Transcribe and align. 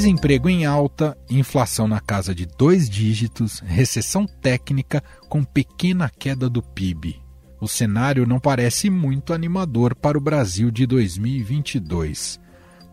Desemprego 0.00 0.48
em 0.48 0.64
alta, 0.64 1.14
inflação 1.28 1.86
na 1.86 2.00
casa 2.00 2.34
de 2.34 2.46
dois 2.46 2.88
dígitos, 2.88 3.60
recessão 3.60 4.24
técnica 4.24 5.04
com 5.28 5.44
pequena 5.44 6.08
queda 6.08 6.48
do 6.48 6.62
PIB. 6.62 7.20
O 7.60 7.68
cenário 7.68 8.26
não 8.26 8.40
parece 8.40 8.88
muito 8.88 9.34
animador 9.34 9.94
para 9.94 10.16
o 10.16 10.20
Brasil 10.20 10.70
de 10.70 10.86
2022. 10.86 12.40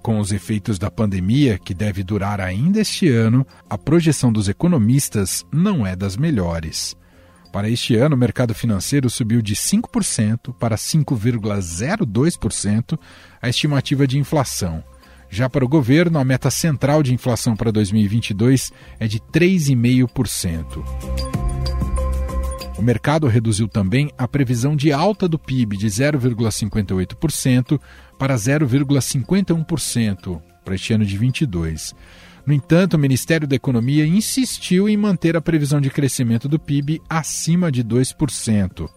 Com 0.04 0.20
os 0.20 0.34
efeitos 0.34 0.78
da 0.78 0.92
pandemia, 0.92 1.58
que 1.58 1.74
deve 1.74 2.04
durar 2.04 2.42
ainda 2.42 2.82
este 2.82 3.08
ano, 3.08 3.48
a 3.70 3.78
projeção 3.78 4.30
dos 4.30 4.50
economistas 4.50 5.46
não 5.50 5.88
é 5.88 5.96
das 5.96 6.18
melhores. 6.18 6.94
Para 7.54 7.70
este 7.70 7.96
ano, 7.96 8.18
o 8.18 8.20
mercado 8.20 8.54
financeiro 8.54 9.10
subiu 9.10 9.42
de 9.42 9.56
5% 9.56 10.54
para 10.60 10.76
5,02% 10.76 13.00
a 13.42 13.48
estimativa 13.48 14.06
de 14.06 14.20
inflação. 14.20 14.84
Já 15.30 15.50
para 15.50 15.66
o 15.66 15.68
governo, 15.68 16.20
a 16.20 16.24
meta 16.24 16.50
central 16.50 17.04
de 17.04 17.14
inflação 17.14 17.54
para 17.56 17.72
2022 17.72 18.72
é 19.00 19.08
de 19.08 19.20
3,5%. 19.20 20.84
O 22.78 22.82
mercado 22.82 23.28
reduziu 23.28 23.68
também 23.68 24.10
a 24.18 24.26
previsão 24.28 24.76
de 24.76 24.92
alta 24.94 25.28
do 25.28 25.40
PIB 25.40 25.78
de 25.78 25.88
0,58% 25.88 27.80
para 28.20 28.36
0,51% 28.36 30.42
para 30.64 30.76
este 30.76 30.94
ano 30.94 31.06
de 31.06 31.18
22. 31.18 31.96
No 32.46 32.54
entanto, 32.54 32.94
o 32.94 33.00
Ministério 33.00 33.48
da 33.48 33.56
Economia 33.56 34.06
insistiu 34.06 34.88
em 34.88 34.96
manter 34.96 35.36
a 35.36 35.42
previsão 35.42 35.82
de 35.82 35.90
crescimento 35.90 36.48
do 36.48 36.60
PIB 36.60 37.02
acima 37.10 37.72
de 37.72 37.84
2%. 37.84 38.88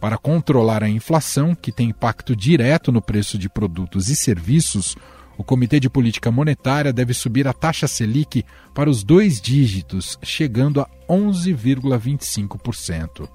Para 0.00 0.16
controlar 0.16 0.84
a 0.84 0.88
inflação, 0.88 1.54
que 1.54 1.72
tem 1.72 1.88
impacto 1.88 2.36
direto 2.36 2.92
no 2.92 3.02
preço 3.02 3.36
de 3.36 3.48
produtos 3.48 4.08
e 4.08 4.14
serviços, 4.14 4.94
o 5.38 5.44
Comitê 5.44 5.78
de 5.78 5.88
Política 5.88 6.32
Monetária 6.32 6.92
deve 6.92 7.14
subir 7.14 7.46
a 7.46 7.52
taxa 7.52 7.86
Selic 7.86 8.44
para 8.74 8.90
os 8.90 9.04
dois 9.04 9.40
dígitos, 9.40 10.18
chegando 10.20 10.80
a 10.80 10.88
11,25%. 11.08 13.28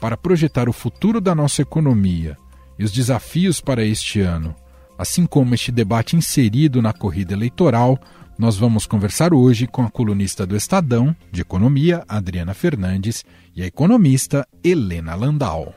Para 0.00 0.16
projetar 0.16 0.66
o 0.68 0.72
futuro 0.72 1.20
da 1.20 1.34
nossa 1.34 1.60
economia 1.60 2.38
e 2.78 2.84
os 2.84 2.90
desafios 2.90 3.60
para 3.60 3.84
este 3.84 4.22
ano, 4.22 4.56
assim 4.98 5.26
como 5.26 5.54
este 5.54 5.70
debate 5.70 6.16
inserido 6.16 6.80
na 6.80 6.94
corrida 6.94 7.34
eleitoral, 7.34 7.98
nós 8.38 8.56
vamos 8.56 8.86
conversar 8.86 9.34
hoje 9.34 9.66
com 9.66 9.82
a 9.82 9.90
colunista 9.90 10.46
do 10.46 10.56
Estadão, 10.56 11.14
de 11.30 11.42
Economia, 11.42 12.02
Adriana 12.08 12.54
Fernandes, 12.54 13.26
e 13.54 13.62
a 13.62 13.66
economista 13.66 14.48
Helena 14.64 15.14
Landau. 15.14 15.74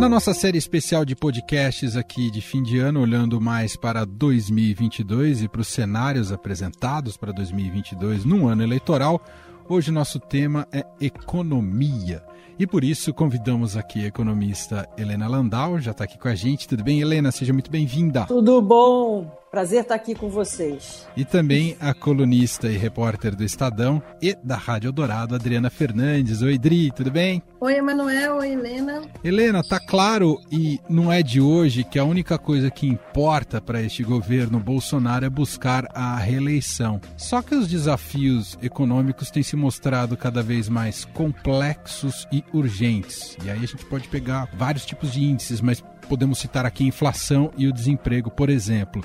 Na 0.00 0.08
nossa 0.08 0.32
série 0.32 0.56
especial 0.56 1.04
de 1.04 1.14
podcasts 1.14 1.94
aqui 1.94 2.30
de 2.30 2.40
fim 2.40 2.62
de 2.62 2.78
ano, 2.78 3.02
olhando 3.02 3.38
mais 3.38 3.76
para 3.76 4.06
2022 4.06 5.42
e 5.42 5.48
para 5.48 5.60
os 5.60 5.68
cenários 5.68 6.32
apresentados 6.32 7.18
para 7.18 7.34
2022 7.34 8.24
num 8.24 8.48
ano 8.48 8.62
eleitoral, 8.62 9.20
hoje 9.68 9.90
nosso 9.90 10.18
tema 10.18 10.66
é 10.72 10.86
economia. 11.02 12.24
E 12.58 12.66
por 12.66 12.82
isso 12.82 13.12
convidamos 13.12 13.76
aqui 13.76 14.02
a 14.02 14.06
economista 14.06 14.88
Helena 14.96 15.28
Landau, 15.28 15.78
já 15.78 15.90
está 15.90 16.04
aqui 16.04 16.18
com 16.18 16.28
a 16.28 16.34
gente. 16.34 16.66
Tudo 16.66 16.82
bem, 16.82 17.02
Helena? 17.02 17.30
Seja 17.30 17.52
muito 17.52 17.70
bem-vinda. 17.70 18.24
Tudo 18.24 18.62
bom. 18.62 19.39
Prazer 19.50 19.82
estar 19.82 19.96
aqui 19.96 20.14
com 20.14 20.28
vocês. 20.28 21.08
E 21.16 21.24
também 21.24 21.76
a 21.80 21.92
colunista 21.92 22.68
e 22.68 22.76
repórter 22.76 23.34
do 23.34 23.42
Estadão 23.42 24.00
e 24.22 24.36
da 24.44 24.54
Rádio 24.54 24.92
Dourado, 24.92 25.34
Adriana 25.34 25.68
Fernandes. 25.68 26.40
Oi, 26.40 26.56
Dri, 26.56 26.92
tudo 26.92 27.10
bem? 27.10 27.42
Oi, 27.60 27.74
Emanuel. 27.74 28.36
Oi, 28.36 28.52
Helena. 28.52 29.02
Helena, 29.24 29.60
tá 29.68 29.80
claro 29.80 30.40
e 30.52 30.78
não 30.88 31.12
é 31.12 31.20
de 31.20 31.40
hoje 31.40 31.82
que 31.82 31.98
a 31.98 32.04
única 32.04 32.38
coisa 32.38 32.70
que 32.70 32.86
importa 32.86 33.60
para 33.60 33.82
este 33.82 34.04
governo 34.04 34.60
Bolsonaro 34.60 35.24
é 35.24 35.28
buscar 35.28 35.84
a 35.92 36.16
reeleição. 36.16 37.00
Só 37.16 37.42
que 37.42 37.56
os 37.56 37.66
desafios 37.66 38.56
econômicos 38.62 39.32
têm 39.32 39.42
se 39.42 39.56
mostrado 39.56 40.16
cada 40.16 40.44
vez 40.44 40.68
mais 40.68 41.04
complexos 41.06 42.24
e 42.30 42.44
urgentes. 42.54 43.36
E 43.44 43.50
aí 43.50 43.58
a 43.64 43.66
gente 43.66 43.84
pode 43.86 44.06
pegar 44.06 44.48
vários 44.54 44.86
tipos 44.86 45.12
de 45.12 45.24
índices, 45.24 45.60
mas 45.60 45.82
podemos 46.08 46.38
citar 46.38 46.64
aqui 46.64 46.84
a 46.84 46.88
inflação 46.88 47.50
e 47.56 47.66
o 47.66 47.72
desemprego, 47.72 48.30
por 48.30 48.48
exemplo. 48.48 49.02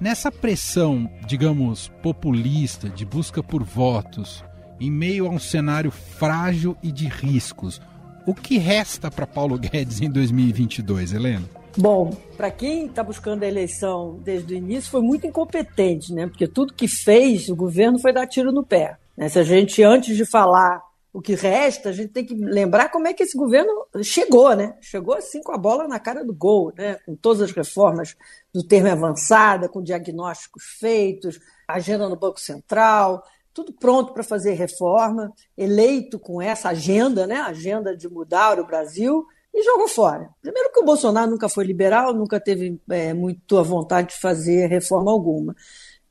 Nessa 0.00 0.30
pressão, 0.30 1.08
digamos, 1.26 1.88
populista, 2.02 2.88
de 2.88 3.04
busca 3.04 3.42
por 3.42 3.62
votos, 3.62 4.44
em 4.80 4.90
meio 4.90 5.26
a 5.26 5.30
um 5.30 5.38
cenário 5.38 5.90
frágil 5.90 6.76
e 6.82 6.90
de 6.90 7.06
riscos, 7.06 7.80
o 8.26 8.34
que 8.34 8.58
resta 8.58 9.10
para 9.10 9.26
Paulo 9.26 9.56
Guedes 9.56 10.00
em 10.00 10.10
2022, 10.10 11.12
Helena? 11.12 11.48
Bom, 11.76 12.10
para 12.36 12.50
quem 12.50 12.86
está 12.86 13.02
buscando 13.02 13.42
a 13.42 13.48
eleição 13.48 14.20
desde 14.22 14.54
o 14.54 14.56
início, 14.56 14.90
foi 14.90 15.00
muito 15.00 15.26
incompetente, 15.26 16.12
né? 16.12 16.26
Porque 16.26 16.46
tudo 16.46 16.74
que 16.74 16.88
fez 16.88 17.48
o 17.48 17.56
governo 17.56 17.98
foi 17.98 18.12
dar 18.12 18.26
tiro 18.26 18.52
no 18.52 18.64
pé. 18.64 18.96
Né? 19.16 19.28
Se 19.28 19.38
a 19.38 19.42
gente, 19.42 19.82
antes 19.82 20.16
de 20.16 20.24
falar 20.24 20.82
o 21.12 21.20
que 21.20 21.34
resta, 21.34 21.90
a 21.90 21.92
gente 21.92 22.08
tem 22.08 22.24
que 22.24 22.34
lembrar 22.34 22.90
como 22.90 23.06
é 23.06 23.12
que 23.12 23.22
esse 23.22 23.36
governo 23.36 23.86
chegou, 24.02 24.54
né? 24.56 24.74
Chegou 24.80 25.14
assim 25.14 25.40
com 25.40 25.52
a 25.52 25.58
bola 25.58 25.86
na 25.86 26.00
cara 26.00 26.24
do 26.24 26.34
gol, 26.34 26.72
né? 26.76 26.96
Com 27.06 27.14
todas 27.14 27.42
as 27.42 27.52
reformas 27.52 28.16
do 28.54 28.62
termo 28.62 28.88
avançada, 28.88 29.68
com 29.68 29.82
diagnósticos 29.82 30.62
feitos, 30.78 31.40
agenda 31.66 32.08
no 32.08 32.16
Banco 32.16 32.38
Central, 32.38 33.24
tudo 33.52 33.72
pronto 33.72 34.12
para 34.12 34.22
fazer 34.22 34.54
reforma, 34.54 35.32
eleito 35.56 36.18
com 36.18 36.40
essa 36.40 36.68
agenda, 36.68 37.26
né? 37.26 37.36
Agenda 37.36 37.96
de 37.96 38.08
mudar 38.08 38.60
o 38.60 38.66
Brasil 38.66 39.26
e 39.52 39.62
jogou 39.62 39.88
fora. 39.88 40.30
Primeiro 40.40 40.72
que 40.72 40.80
o 40.80 40.84
Bolsonaro 40.84 41.30
nunca 41.30 41.48
foi 41.48 41.64
liberal, 41.64 42.12
nunca 42.12 42.40
teve 42.40 42.80
é, 42.90 43.12
muito 43.12 43.56
a 43.58 43.62
vontade 43.62 44.08
de 44.08 44.20
fazer 44.20 44.66
reforma 44.66 45.10
alguma. 45.10 45.54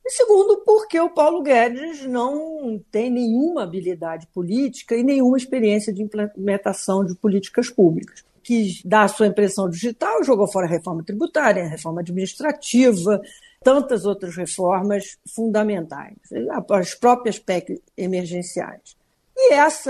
E 0.05 0.09
segundo, 0.11 0.63
porque 0.65 0.99
o 0.99 1.09
Paulo 1.09 1.41
Guedes 1.41 2.05
não 2.05 2.81
tem 2.91 3.09
nenhuma 3.09 3.63
habilidade 3.63 4.27
política 4.33 4.95
e 4.95 5.03
nenhuma 5.03 5.37
experiência 5.37 5.93
de 5.93 6.01
implementação 6.01 7.05
de 7.05 7.15
políticas 7.15 7.69
públicas. 7.69 8.23
Quis 8.43 8.83
dar 8.83 9.03
a 9.03 9.07
sua 9.07 9.27
impressão 9.27 9.69
digital, 9.69 10.23
jogou 10.23 10.47
fora 10.47 10.65
a 10.65 10.69
reforma 10.69 11.03
tributária, 11.03 11.63
a 11.63 11.67
reforma 11.67 12.01
administrativa, 12.01 13.21
tantas 13.63 14.05
outras 14.05 14.35
reformas 14.35 15.17
fundamentais, 15.33 16.17
as 16.69 16.93
próprias 16.93 17.39
PEC 17.39 17.81
emergenciais. 17.97 18.97
E 19.35 19.53
esse 19.53 19.89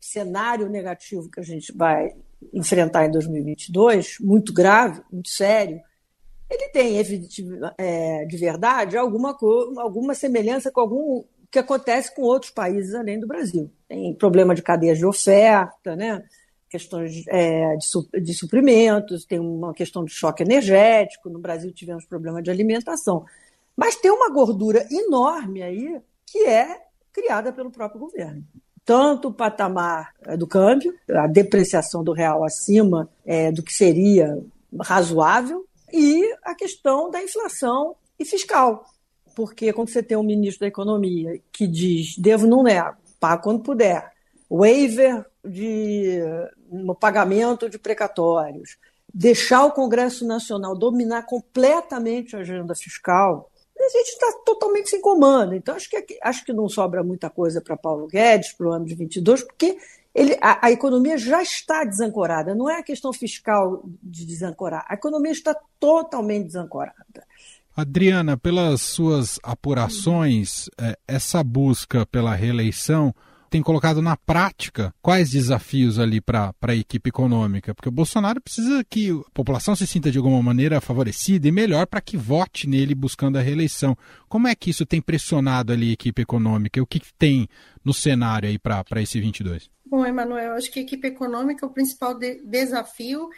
cenário 0.00 0.68
negativo 0.68 1.30
que 1.30 1.40
a 1.40 1.44
gente 1.44 1.72
vai 1.72 2.14
enfrentar 2.52 3.06
em 3.06 3.10
2022, 3.10 4.16
muito 4.20 4.52
grave, 4.52 5.02
muito 5.12 5.28
sério, 5.28 5.80
ele 6.50 6.68
tem, 6.70 6.98
é, 7.78 8.24
de 8.24 8.36
verdade, 8.36 8.96
alguma, 8.96 9.36
alguma 9.76 10.14
semelhança 10.14 10.70
com 10.70 10.80
algum 10.80 11.24
que 11.50 11.58
acontece 11.58 12.14
com 12.14 12.22
outros 12.22 12.50
países 12.50 12.94
além 12.94 13.20
do 13.20 13.26
Brasil. 13.26 13.70
Tem 13.88 14.14
problema 14.14 14.54
de 14.54 14.62
cadeias 14.62 14.98
de 14.98 15.06
oferta, 15.06 15.94
né? 15.94 16.24
Questões 16.70 17.24
é, 17.28 17.76
de, 17.76 18.20
de 18.22 18.34
suprimentos, 18.34 19.24
tem 19.24 19.38
uma 19.38 19.74
questão 19.74 20.04
de 20.04 20.12
choque 20.12 20.42
energético. 20.42 21.28
No 21.28 21.38
Brasil 21.38 21.72
tivemos 21.72 22.06
problema 22.06 22.40
de 22.40 22.50
alimentação. 22.50 23.26
Mas 23.76 23.96
tem 23.96 24.10
uma 24.10 24.30
gordura 24.30 24.86
enorme 24.90 25.62
aí 25.62 26.00
que 26.24 26.46
é 26.46 26.80
criada 27.12 27.52
pelo 27.52 27.70
próprio 27.70 28.00
governo 28.00 28.44
tanto 28.82 29.28
o 29.28 29.32
patamar 29.32 30.12
é, 30.22 30.36
do 30.36 30.48
câmbio, 30.48 30.92
a 31.10 31.28
depreciação 31.28 32.02
do 32.02 32.12
real 32.12 32.42
acima 32.42 33.08
é, 33.24 33.52
do 33.52 33.62
que 33.62 33.72
seria 33.72 34.36
razoável, 34.80 35.64
e 35.92 36.24
a 36.44 36.54
questão 36.54 37.10
da 37.10 37.22
inflação 37.22 37.94
e 38.18 38.24
fiscal. 38.24 38.84
Porque 39.34 39.72
quando 39.72 39.90
você 39.90 40.02
tem 40.02 40.16
um 40.16 40.22
ministro 40.22 40.60
da 40.60 40.66
Economia 40.66 41.40
que 41.52 41.66
diz 41.66 42.16
devo, 42.18 42.46
não 42.46 42.62
nego, 42.62 42.96
pago 43.18 43.42
quando 43.42 43.62
puder, 43.62 44.12
waiver 44.50 45.24
de, 45.44 46.18
no 46.70 46.94
pagamento 46.94 47.70
de 47.70 47.78
precatórios, 47.78 48.76
deixar 49.12 49.64
o 49.64 49.72
Congresso 49.72 50.26
Nacional 50.26 50.76
dominar 50.76 51.22
completamente 51.22 52.34
a 52.34 52.40
agenda 52.40 52.74
fiscal, 52.74 53.50
a 53.78 53.88
gente 53.88 54.08
está 54.08 54.32
totalmente 54.44 54.90
sem 54.90 55.00
comando. 55.00 55.54
Então, 55.54 55.74
acho 55.74 55.88
que, 55.88 56.18
acho 56.22 56.44
que 56.44 56.52
não 56.52 56.68
sobra 56.68 57.02
muita 57.02 57.30
coisa 57.30 57.60
para 57.60 57.76
Paulo 57.76 58.06
Guedes 58.06 58.52
para 58.52 58.66
o 58.66 58.72
ano 58.72 58.84
de 58.84 58.94
22, 58.94 59.42
porque 59.42 59.78
ele, 60.14 60.36
a, 60.40 60.66
a, 60.66 60.70
economia 60.70 61.16
já 61.16 61.42
está 61.42 61.84
desancorada. 61.84 62.54
Não 62.54 62.68
é 62.68 62.78
a 62.78 62.82
questão 62.82 63.12
fiscal 63.12 63.82
de 64.02 64.26
desancorar. 64.26 64.84
A 64.88 64.94
economia 64.94 65.32
está 65.32 65.56
totalmente 65.78 66.46
desancorada. 66.46 67.24
Adriana, 67.74 68.36
pelas 68.36 68.82
suas 68.82 69.38
apurações, 69.42 70.68
é, 70.78 70.98
essa 71.08 71.42
busca 71.42 72.04
pela 72.04 72.34
reeleição 72.34 73.14
tem 73.50 73.62
colocado 73.62 74.00
na 74.00 74.16
prática 74.16 74.94
quais 75.02 75.30
desafios 75.30 75.98
ali 75.98 76.20
para 76.20 76.54
a 76.62 76.74
equipe 76.74 77.10
econômica? 77.10 77.74
Porque 77.74 77.88
o 77.88 77.92
Bolsonaro 77.92 78.40
precisa 78.40 78.84
que 78.88 79.10
a 79.10 79.30
população 79.34 79.74
se 79.74 79.86
sinta 79.86 80.10
de 80.10 80.18
alguma 80.18 80.40
maneira 80.40 80.80
favorecida 80.80 81.48
e 81.48 81.52
melhor 81.52 81.86
para 81.86 82.00
que 82.00 82.16
vote 82.16 82.68
nele 82.68 82.94
buscando 82.94 83.36
a 83.36 83.42
reeleição. 83.42 83.98
Como 84.28 84.46
é 84.46 84.54
que 84.54 84.70
isso 84.70 84.86
tem 84.86 85.02
pressionado 85.02 85.72
ali 85.72 85.90
a 85.90 85.94
equipe 85.94 86.22
econômica? 86.22 86.80
O 86.80 86.86
que, 86.86 87.00
que 87.00 87.12
tem 87.14 87.48
no 87.84 87.92
cenário 87.92 88.48
aí 88.48 88.58
para 88.58 89.02
esse 89.02 89.20
22? 89.20 89.68
Bom, 89.84 90.06
Emanuel, 90.06 90.54
acho 90.54 90.70
que 90.70 90.78
a 90.78 90.82
equipe 90.82 91.08
econômica, 91.08 91.66
o 91.66 91.70
principal 91.70 92.16
de 92.16 92.40
desafio 92.44 93.28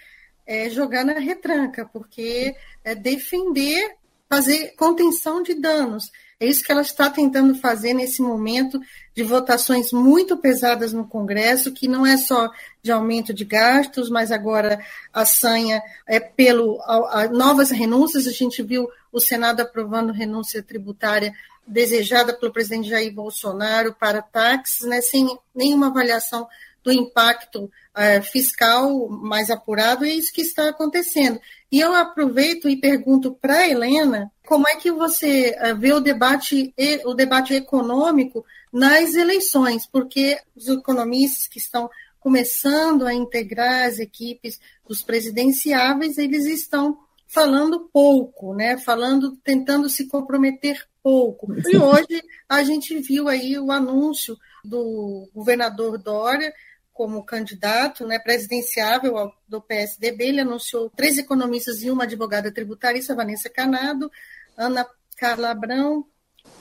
é 0.47 0.69
jogar 0.69 1.05
na 1.05 1.19
retranca, 1.19 1.87
porque 1.87 2.55
é 2.85 2.95
defender 2.95 3.97
fazer 4.33 4.73
contenção 4.79 5.43
de 5.43 5.53
danos. 5.53 6.11
É 6.41 6.47
isso 6.47 6.65
que 6.65 6.73
ela 6.73 6.81
está 6.81 7.11
tentando 7.11 7.55
fazer 7.55 7.93
nesse 7.93 8.23
momento 8.23 8.81
de 9.15 9.23
votações 9.23 9.93
muito 9.93 10.39
pesadas 10.39 10.91
no 10.91 11.07
Congresso, 11.07 11.71
que 11.71 11.87
não 11.87 12.07
é 12.07 12.17
só 12.17 12.51
de 12.83 12.91
aumento 12.91 13.35
de 13.35 13.45
gastos, 13.45 14.09
mas 14.09 14.33
agora 14.33 14.81
a 15.13 15.27
sanha 15.27 15.83
é 16.07 16.19
pelo 16.19 16.81
a, 16.81 17.25
a 17.25 17.29
novas 17.29 17.71
renúncias. 17.71 18.27
A 18.27 18.33
gente 18.33 18.63
viu 18.63 18.89
o 19.13 19.21
Senado 19.21 19.61
aprovando 19.61 20.15
renúncia 20.15 20.63
tributária 20.63 21.35
desejada 21.67 22.33
pelo 22.33 22.55
presidente 22.55 22.89
Jair 22.89 23.13
Bolsonaro 23.13 23.95
para 24.01 24.23
táxis, 24.23 24.89
né, 24.89 25.03
sem 25.03 25.29
nenhuma 25.55 25.89
avaliação 25.89 26.49
do 26.83 26.93
impacto 26.93 27.71
é, 27.95 28.21
fiscal 28.21 29.09
mais 29.09 29.51
apurado, 29.51 30.05
e 30.05 30.11
é 30.11 30.15
isso 30.15 30.33
que 30.33 30.43
está 30.43 30.69
acontecendo. 30.69 31.41
E 31.71 31.81
eu 31.81 31.95
aproveito 31.95 32.69
e 32.69 32.77
pergunto 32.77 33.33
para 33.33 33.59
a 33.59 33.69
Helena 33.69 34.31
como 34.47 34.69
é 34.69 34.77
que 34.77 34.91
você 34.91 35.57
eh, 35.57 35.73
vê 35.73 35.93
o 35.95 36.01
debate, 36.01 36.75
o 37.07 37.15
debate 37.15 37.55
econômico 37.55 38.45
nas 38.71 39.15
eleições, 39.15 39.87
porque 39.87 40.39
os 40.55 40.69
economistas 40.69 41.49
que 41.49 41.59
estão 41.59 41.89
começando 42.21 43.07
a 43.07 43.15
integrar 43.15 43.89
as 43.89 43.99
equipes 43.99 44.61
dos 44.87 45.03
presidenciáveis, 45.03 46.19
eles 46.19 46.45
estão 46.45 46.99
falando 47.27 47.89
pouco, 47.93 48.55
né? 48.55 48.77
Falando, 48.77 49.37
tentando 49.39 49.89
se 49.89 50.07
comprometer 50.07 50.87
pouco. 51.03 51.49
E 51.67 51.77
hoje 51.77 52.23
a 52.49 52.63
gente 52.63 52.99
viu 53.01 53.29
aí 53.29 53.59
o 53.59 53.73
anúncio 53.73 54.37
do 54.63 55.29
governador 55.35 55.97
Dória 55.97 56.53
como 56.93 57.25
candidato 57.25 58.07
né, 58.07 58.19
presidenciável 58.19 59.33
do 59.49 59.61
PSDB. 59.61 60.25
Ele 60.25 60.41
anunciou 60.41 60.91
três 60.91 61.19
economistas 61.19 61.83
e 61.83 61.91
uma 61.91 62.05
advogada 62.05 62.53
tributarista, 62.53 63.15
Vanessa 63.15 63.49
Canado, 63.49 64.11
Ana 64.57 64.87
Carla 65.17 65.51
Abrão, 65.51 66.07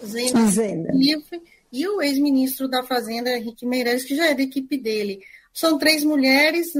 Zena, 0.05 0.47
Zena. 0.47 0.91
Livre, 0.93 1.41
e 1.71 1.87
o 1.87 2.01
ex-ministro 2.01 2.67
da 2.67 2.83
Fazenda, 2.83 3.29
Henrique 3.31 3.65
Meirelles, 3.65 4.03
que 4.03 4.15
já 4.15 4.27
é 4.27 4.35
da 4.35 4.43
equipe 4.43 4.77
dele. 4.77 5.21
São 5.53 5.77
três 5.77 6.03
mulheres. 6.03 6.73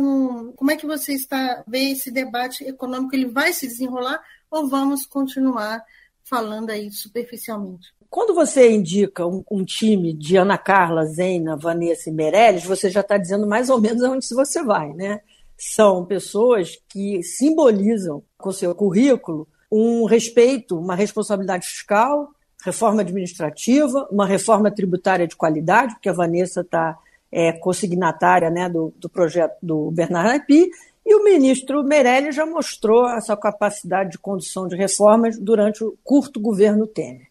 Como 0.56 0.72
é 0.72 0.76
que 0.76 0.86
você 0.86 1.14
está 1.14 1.64
vê 1.68 1.92
esse 1.92 2.12
debate 2.12 2.64
econômico? 2.64 3.16
Ele 3.16 3.28
vai 3.28 3.54
se 3.54 3.68
desenrolar 3.68 4.22
ou 4.50 4.68
vamos 4.68 5.06
continuar 5.06 5.84
falando 6.24 6.70
aí 6.70 6.92
superficialmente? 6.92 7.94
Quando 8.12 8.36
você 8.36 8.70
indica 8.70 9.26
um, 9.26 9.42
um, 9.50 9.64
time 9.64 10.12
de 10.12 10.36
Ana 10.36 10.58
Carla, 10.58 11.06
Zena, 11.06 11.56
Vanessa 11.56 12.10
e 12.10 12.14
Meirelles, 12.14 12.66
você 12.66 12.90
já 12.90 13.00
está 13.00 13.18
dizendo 13.18 13.48
mais 13.48 13.70
ou 13.70 13.80
menos 13.80 14.04
aonde 14.04 14.28
você 14.28 14.62
vai, 14.62 14.92
né? 14.92 15.22
São 15.58 16.04
pessoas 16.04 16.78
que 16.90 17.24
simbolizam 17.24 18.22
com 18.38 18.52
seu 18.52 18.76
currículo 18.76 19.48
um 19.72 20.04
respeito, 20.04 20.78
uma 20.78 20.94
responsabilidade 20.94 21.66
fiscal, 21.66 22.32
reforma 22.66 23.00
administrativa, 23.00 24.06
uma 24.12 24.26
reforma 24.26 24.70
tributária 24.70 25.26
de 25.26 25.38
qualidade, 25.38 25.94
porque 25.94 26.10
a 26.10 26.14
Vanessa 26.14 26.60
está 26.60 26.98
é, 27.32 27.54
consignatária 27.54 28.50
né, 28.50 28.68
do, 28.68 28.94
do 28.98 29.08
projeto 29.08 29.56
do 29.64 29.90
Bernardo 29.90 30.36
Api, 30.36 30.70
e 31.06 31.16
o 31.16 31.24
ministro 31.24 31.82
Meirelles 31.82 32.36
já 32.36 32.46
mostrou 32.46 33.10
essa 33.10 33.36
capacidade 33.38 34.12
de 34.12 34.18
condução 34.20 34.68
de 34.68 34.76
reformas 34.76 35.40
durante 35.40 35.84
o 35.84 35.98
curto 36.04 36.40
governo 36.40 36.86
Temer. 36.86 37.31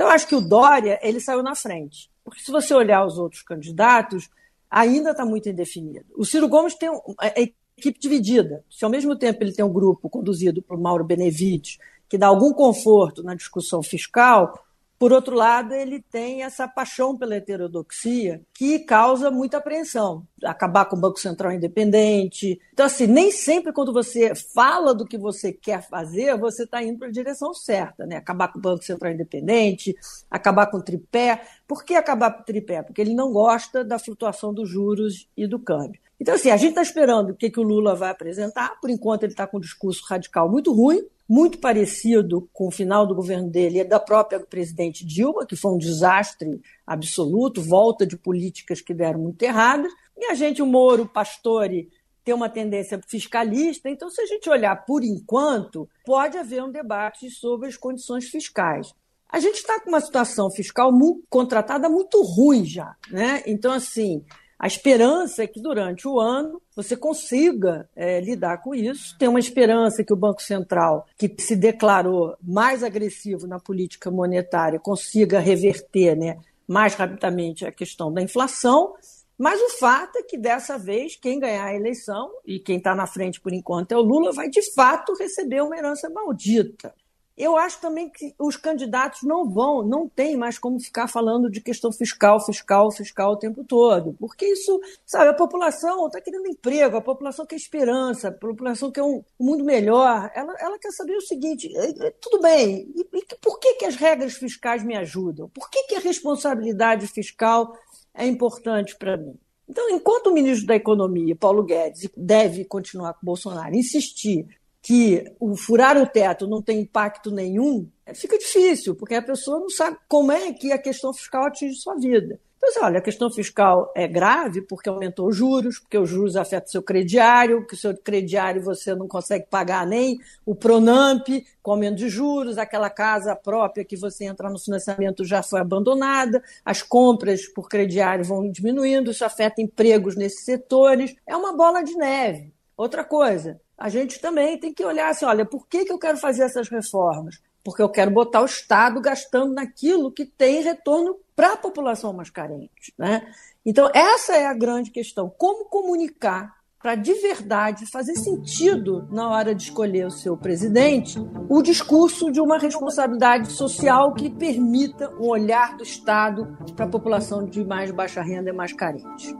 Então, 0.00 0.08
acho 0.08 0.26
que 0.26 0.34
o 0.34 0.40
Dória 0.40 0.98
ele 1.02 1.20
saiu 1.20 1.42
na 1.42 1.54
frente. 1.54 2.10
Porque 2.24 2.40
se 2.40 2.50
você 2.50 2.72
olhar 2.72 3.04
os 3.04 3.18
outros 3.18 3.42
candidatos, 3.42 4.30
ainda 4.70 5.10
está 5.10 5.26
muito 5.26 5.46
indefinido. 5.50 6.06
O 6.16 6.24
Ciro 6.24 6.48
Gomes 6.48 6.74
tem 6.74 6.88
a 7.18 7.38
equipe 7.76 8.00
dividida. 8.00 8.64
Se 8.70 8.82
ao 8.82 8.90
mesmo 8.90 9.14
tempo 9.14 9.44
ele 9.44 9.52
tem 9.52 9.62
um 9.62 9.70
grupo 9.70 10.08
conduzido 10.08 10.62
por 10.62 10.80
Mauro 10.80 11.04
Benevides, 11.04 11.76
que 12.08 12.16
dá 12.16 12.28
algum 12.28 12.54
conforto 12.54 13.22
na 13.22 13.34
discussão 13.34 13.82
fiscal, 13.82 14.64
por 14.98 15.12
outro 15.12 15.36
lado, 15.36 15.74
ele 15.74 16.00
tem 16.00 16.44
essa 16.44 16.66
paixão 16.66 17.14
pela 17.14 17.36
heterodoxia 17.36 18.40
que 18.54 18.78
causa 18.78 19.30
muita 19.30 19.58
apreensão. 19.58 20.26
Acabar 20.44 20.84
com 20.86 20.96
o 20.96 21.00
Banco 21.00 21.20
Central 21.20 21.52
independente. 21.52 22.60
Então, 22.72 22.86
assim, 22.86 23.06
nem 23.06 23.30
sempre 23.30 23.72
quando 23.72 23.92
você 23.92 24.34
fala 24.34 24.94
do 24.94 25.06
que 25.06 25.18
você 25.18 25.52
quer 25.52 25.86
fazer, 25.88 26.36
você 26.38 26.64
está 26.64 26.82
indo 26.82 26.98
para 26.98 27.08
a 27.08 27.12
direção 27.12 27.52
certa. 27.54 28.06
Né? 28.06 28.16
Acabar 28.16 28.48
com 28.48 28.58
o 28.58 28.62
Banco 28.62 28.84
Central 28.84 29.12
independente, 29.12 29.94
acabar 30.30 30.66
com 30.66 30.78
o 30.78 30.82
tripé. 30.82 31.42
Por 31.66 31.84
que 31.84 31.94
acabar 31.94 32.32
com 32.32 32.42
o 32.42 32.44
tripé? 32.44 32.82
Porque 32.82 33.00
ele 33.00 33.14
não 33.14 33.32
gosta 33.32 33.84
da 33.84 33.98
flutuação 33.98 34.52
dos 34.52 34.68
juros 34.68 35.28
e 35.36 35.46
do 35.46 35.58
câmbio. 35.58 36.00
Então, 36.20 36.34
assim, 36.34 36.50
a 36.50 36.56
gente 36.58 36.70
está 36.70 36.82
esperando 36.82 37.30
o 37.30 37.34
que, 37.34 37.48
que 37.48 37.58
o 37.58 37.62
Lula 37.62 37.94
vai 37.94 38.10
apresentar. 38.10 38.78
Por 38.78 38.90
enquanto, 38.90 39.22
ele 39.22 39.32
está 39.32 39.46
com 39.46 39.56
um 39.56 39.60
discurso 39.60 40.04
radical 40.06 40.50
muito 40.50 40.70
ruim, 40.70 41.02
muito 41.26 41.58
parecido 41.58 42.46
com 42.52 42.68
o 42.68 42.70
final 42.70 43.06
do 43.06 43.14
governo 43.14 43.48
dele 43.48 43.78
e 43.78 43.84
da 43.84 43.98
própria 43.98 44.38
presidente 44.38 45.06
Dilma, 45.06 45.46
que 45.46 45.56
foi 45.56 45.72
um 45.72 45.78
desastre 45.78 46.60
absoluto, 46.86 47.62
volta 47.62 48.06
de 48.06 48.18
políticas 48.18 48.82
que 48.82 48.92
deram 48.92 49.20
muito 49.20 49.40
erradas. 49.42 49.90
E 50.20 50.26
a 50.26 50.34
gente, 50.34 50.60
o 50.60 50.66
Moro, 50.66 51.04
o 51.04 51.08
Pastore, 51.08 51.88
tem 52.22 52.34
uma 52.34 52.50
tendência 52.50 53.00
fiscalista. 53.08 53.88
Então, 53.88 54.10
se 54.10 54.20
a 54.20 54.26
gente 54.26 54.48
olhar 54.50 54.84
por 54.84 55.02
enquanto, 55.02 55.88
pode 56.04 56.36
haver 56.36 56.62
um 56.62 56.70
debate 56.70 57.30
sobre 57.30 57.68
as 57.68 57.76
condições 57.76 58.28
fiscais. 58.28 58.92
A 59.28 59.40
gente 59.40 59.56
está 59.56 59.80
com 59.80 59.88
uma 59.88 60.00
situação 60.00 60.50
fiscal 60.50 60.92
muito, 60.92 61.24
contratada 61.30 61.88
muito 61.88 62.20
ruim 62.22 62.64
já. 62.64 62.94
Né? 63.10 63.42
Então, 63.46 63.72
assim, 63.72 64.22
a 64.58 64.66
esperança 64.66 65.42
é 65.42 65.46
que 65.46 65.58
durante 65.58 66.06
o 66.06 66.20
ano 66.20 66.60
você 66.76 66.94
consiga 66.94 67.88
é, 67.96 68.20
lidar 68.20 68.58
com 68.58 68.74
isso. 68.74 69.16
Tem 69.18 69.26
uma 69.26 69.40
esperança 69.40 70.04
que 70.04 70.12
o 70.12 70.16
Banco 70.16 70.42
Central, 70.42 71.06
que 71.16 71.34
se 71.38 71.56
declarou 71.56 72.36
mais 72.42 72.84
agressivo 72.84 73.46
na 73.46 73.58
política 73.58 74.10
monetária, 74.10 74.78
consiga 74.78 75.38
reverter 75.38 76.14
né, 76.14 76.36
mais 76.68 76.94
rapidamente 76.94 77.64
a 77.64 77.72
questão 77.72 78.12
da 78.12 78.20
inflação. 78.20 78.92
Mas 79.40 79.58
o 79.58 79.70
fato 79.78 80.18
é 80.18 80.22
que 80.22 80.36
dessa 80.36 80.76
vez, 80.76 81.16
quem 81.16 81.40
ganhar 81.40 81.64
a 81.64 81.74
eleição, 81.74 82.30
e 82.44 82.58
quem 82.58 82.76
está 82.76 82.94
na 82.94 83.06
frente 83.06 83.40
por 83.40 83.54
enquanto 83.54 83.90
é 83.90 83.96
o 83.96 84.02
Lula, 84.02 84.32
vai 84.32 84.50
de 84.50 84.60
fato 84.74 85.14
receber 85.14 85.62
uma 85.62 85.78
herança 85.78 86.10
maldita. 86.10 86.94
Eu 87.38 87.56
acho 87.56 87.80
também 87.80 88.10
que 88.10 88.34
os 88.38 88.58
candidatos 88.58 89.22
não 89.22 89.48
vão, 89.48 89.82
não 89.82 90.06
tem 90.06 90.36
mais 90.36 90.58
como 90.58 90.78
ficar 90.78 91.08
falando 91.08 91.50
de 91.50 91.62
questão 91.62 91.90
fiscal, 91.90 92.38
fiscal, 92.44 92.92
fiscal 92.92 93.32
o 93.32 93.38
tempo 93.38 93.64
todo, 93.64 94.14
porque 94.20 94.44
isso, 94.44 94.78
sabe, 95.06 95.30
a 95.30 95.34
população 95.34 96.06
está 96.06 96.20
querendo 96.20 96.46
emprego, 96.46 96.98
a 96.98 97.00
população 97.00 97.46
quer 97.46 97.56
esperança, 97.56 98.28
a 98.28 98.32
população 98.32 98.92
quer 98.92 99.02
um 99.02 99.24
mundo 99.40 99.64
melhor, 99.64 100.30
ela, 100.34 100.54
ela 100.60 100.78
quer 100.78 100.90
saber 100.90 101.16
o 101.16 101.22
seguinte, 101.22 101.74
é, 101.74 102.08
é, 102.08 102.10
tudo 102.20 102.42
bem, 102.42 102.92
e, 102.94 103.00
e 103.00 103.36
por 103.40 103.58
que, 103.58 103.76
que 103.76 103.86
as 103.86 103.96
regras 103.96 104.34
fiscais 104.34 104.84
me 104.84 104.94
ajudam? 104.98 105.48
Por 105.48 105.70
que, 105.70 105.84
que 105.84 105.94
a 105.94 106.00
responsabilidade 106.00 107.06
fiscal 107.06 107.74
é 108.14 108.26
importante 108.26 108.96
para 108.96 109.16
mim? 109.16 109.34
Então, 109.68 109.88
enquanto 109.90 110.28
o 110.28 110.34
ministro 110.34 110.66
da 110.66 110.74
Economia, 110.74 111.36
Paulo 111.36 111.62
Guedes, 111.62 112.08
deve 112.16 112.64
continuar 112.64 113.14
com 113.14 113.24
Bolsonaro, 113.24 113.74
insistir 113.74 114.46
que 114.82 115.24
o 115.38 115.56
furar 115.56 115.96
o 115.96 116.06
teto 116.06 116.48
não 116.48 116.60
tem 116.60 116.80
impacto 116.80 117.30
nenhum, 117.30 117.88
fica 118.14 118.38
difícil, 118.38 118.94
porque 118.94 119.14
a 119.14 119.22
pessoa 119.22 119.60
não 119.60 119.70
sabe 119.70 119.98
como 120.08 120.32
é 120.32 120.52
que 120.52 120.72
a 120.72 120.78
questão 120.78 121.12
fiscal 121.12 121.44
atinge 121.44 121.76
sua 121.76 121.94
vida. 121.96 122.40
Assim, 122.70 122.84
olha, 122.84 122.98
a 122.98 123.02
questão 123.02 123.28
fiscal 123.28 123.92
é 123.96 124.06
grave 124.06 124.62
porque 124.62 124.88
aumentou 124.88 125.28
os 125.28 125.36
juros, 125.36 125.80
porque 125.80 125.98
os 125.98 126.08
juros 126.08 126.36
afetam 126.36 126.68
o 126.68 126.70
seu 126.70 126.82
crediário, 126.82 127.66
que 127.66 127.74
o 127.74 127.76
seu 127.76 127.96
crediário 127.96 128.62
você 128.62 128.94
não 128.94 129.08
consegue 129.08 129.46
pagar 129.50 129.84
nem 129.84 130.20
o 130.46 130.54
Pronamp, 130.54 131.26
com 131.60 131.72
aumento 131.72 131.96
de 131.96 132.08
juros, 132.08 132.58
aquela 132.58 132.88
casa 132.88 133.34
própria 133.34 133.84
que 133.84 133.96
você 133.96 134.24
entra 134.24 134.48
no 134.48 134.58
financiamento 134.58 135.24
já 135.24 135.42
foi 135.42 135.60
abandonada, 135.60 136.42
as 136.64 136.80
compras 136.80 137.46
por 137.48 137.68
crediário 137.68 138.24
vão 138.24 138.48
diminuindo, 138.48 139.10
isso 139.10 139.24
afeta 139.24 139.60
empregos 139.60 140.14
nesses 140.14 140.44
setores. 140.44 141.16
É 141.26 141.36
uma 141.36 141.56
bola 141.56 141.82
de 141.82 141.96
neve. 141.96 142.52
Outra 142.76 143.02
coisa, 143.02 143.60
a 143.76 143.88
gente 143.88 144.20
também 144.20 144.56
tem 144.58 144.72
que 144.72 144.84
olhar 144.84 145.08
assim: 145.08 145.24
olha, 145.24 145.44
por 145.44 145.66
que, 145.66 145.84
que 145.84 145.92
eu 145.92 145.98
quero 145.98 146.18
fazer 146.18 146.44
essas 146.44 146.68
reformas? 146.68 147.40
Porque 147.62 147.82
eu 147.82 147.88
quero 147.88 148.10
botar 148.10 148.40
o 148.40 148.46
Estado 148.46 149.00
gastando 149.00 149.52
naquilo 149.52 150.12
que 150.12 150.24
tem 150.24 150.62
retorno 150.62 151.16
para 151.36 151.52
a 151.52 151.56
população 151.56 152.12
mais 152.12 152.30
carente. 152.30 152.92
Né? 152.98 153.22
Então, 153.64 153.90
essa 153.94 154.34
é 154.34 154.46
a 154.46 154.54
grande 154.54 154.90
questão: 154.90 155.32
como 155.36 155.66
comunicar 155.66 156.60
para 156.80 156.94
de 156.94 157.12
verdade 157.14 157.84
fazer 157.90 158.14
sentido 158.14 159.06
na 159.10 159.28
hora 159.28 159.54
de 159.54 159.64
escolher 159.64 160.06
o 160.06 160.10
seu 160.10 160.34
presidente 160.36 161.18
o 161.48 161.60
discurso 161.60 162.32
de 162.32 162.40
uma 162.40 162.58
responsabilidade 162.58 163.52
social 163.52 164.14
que 164.14 164.30
permita 164.30 165.10
um 165.20 165.28
olhar 165.28 165.76
do 165.76 165.82
Estado 165.82 166.56
para 166.74 166.86
a 166.86 166.88
população 166.88 167.44
de 167.44 167.62
mais 167.64 167.90
baixa 167.90 168.22
renda 168.22 168.48
e 168.48 168.52
mais 168.52 168.72
carente. 168.72 169.36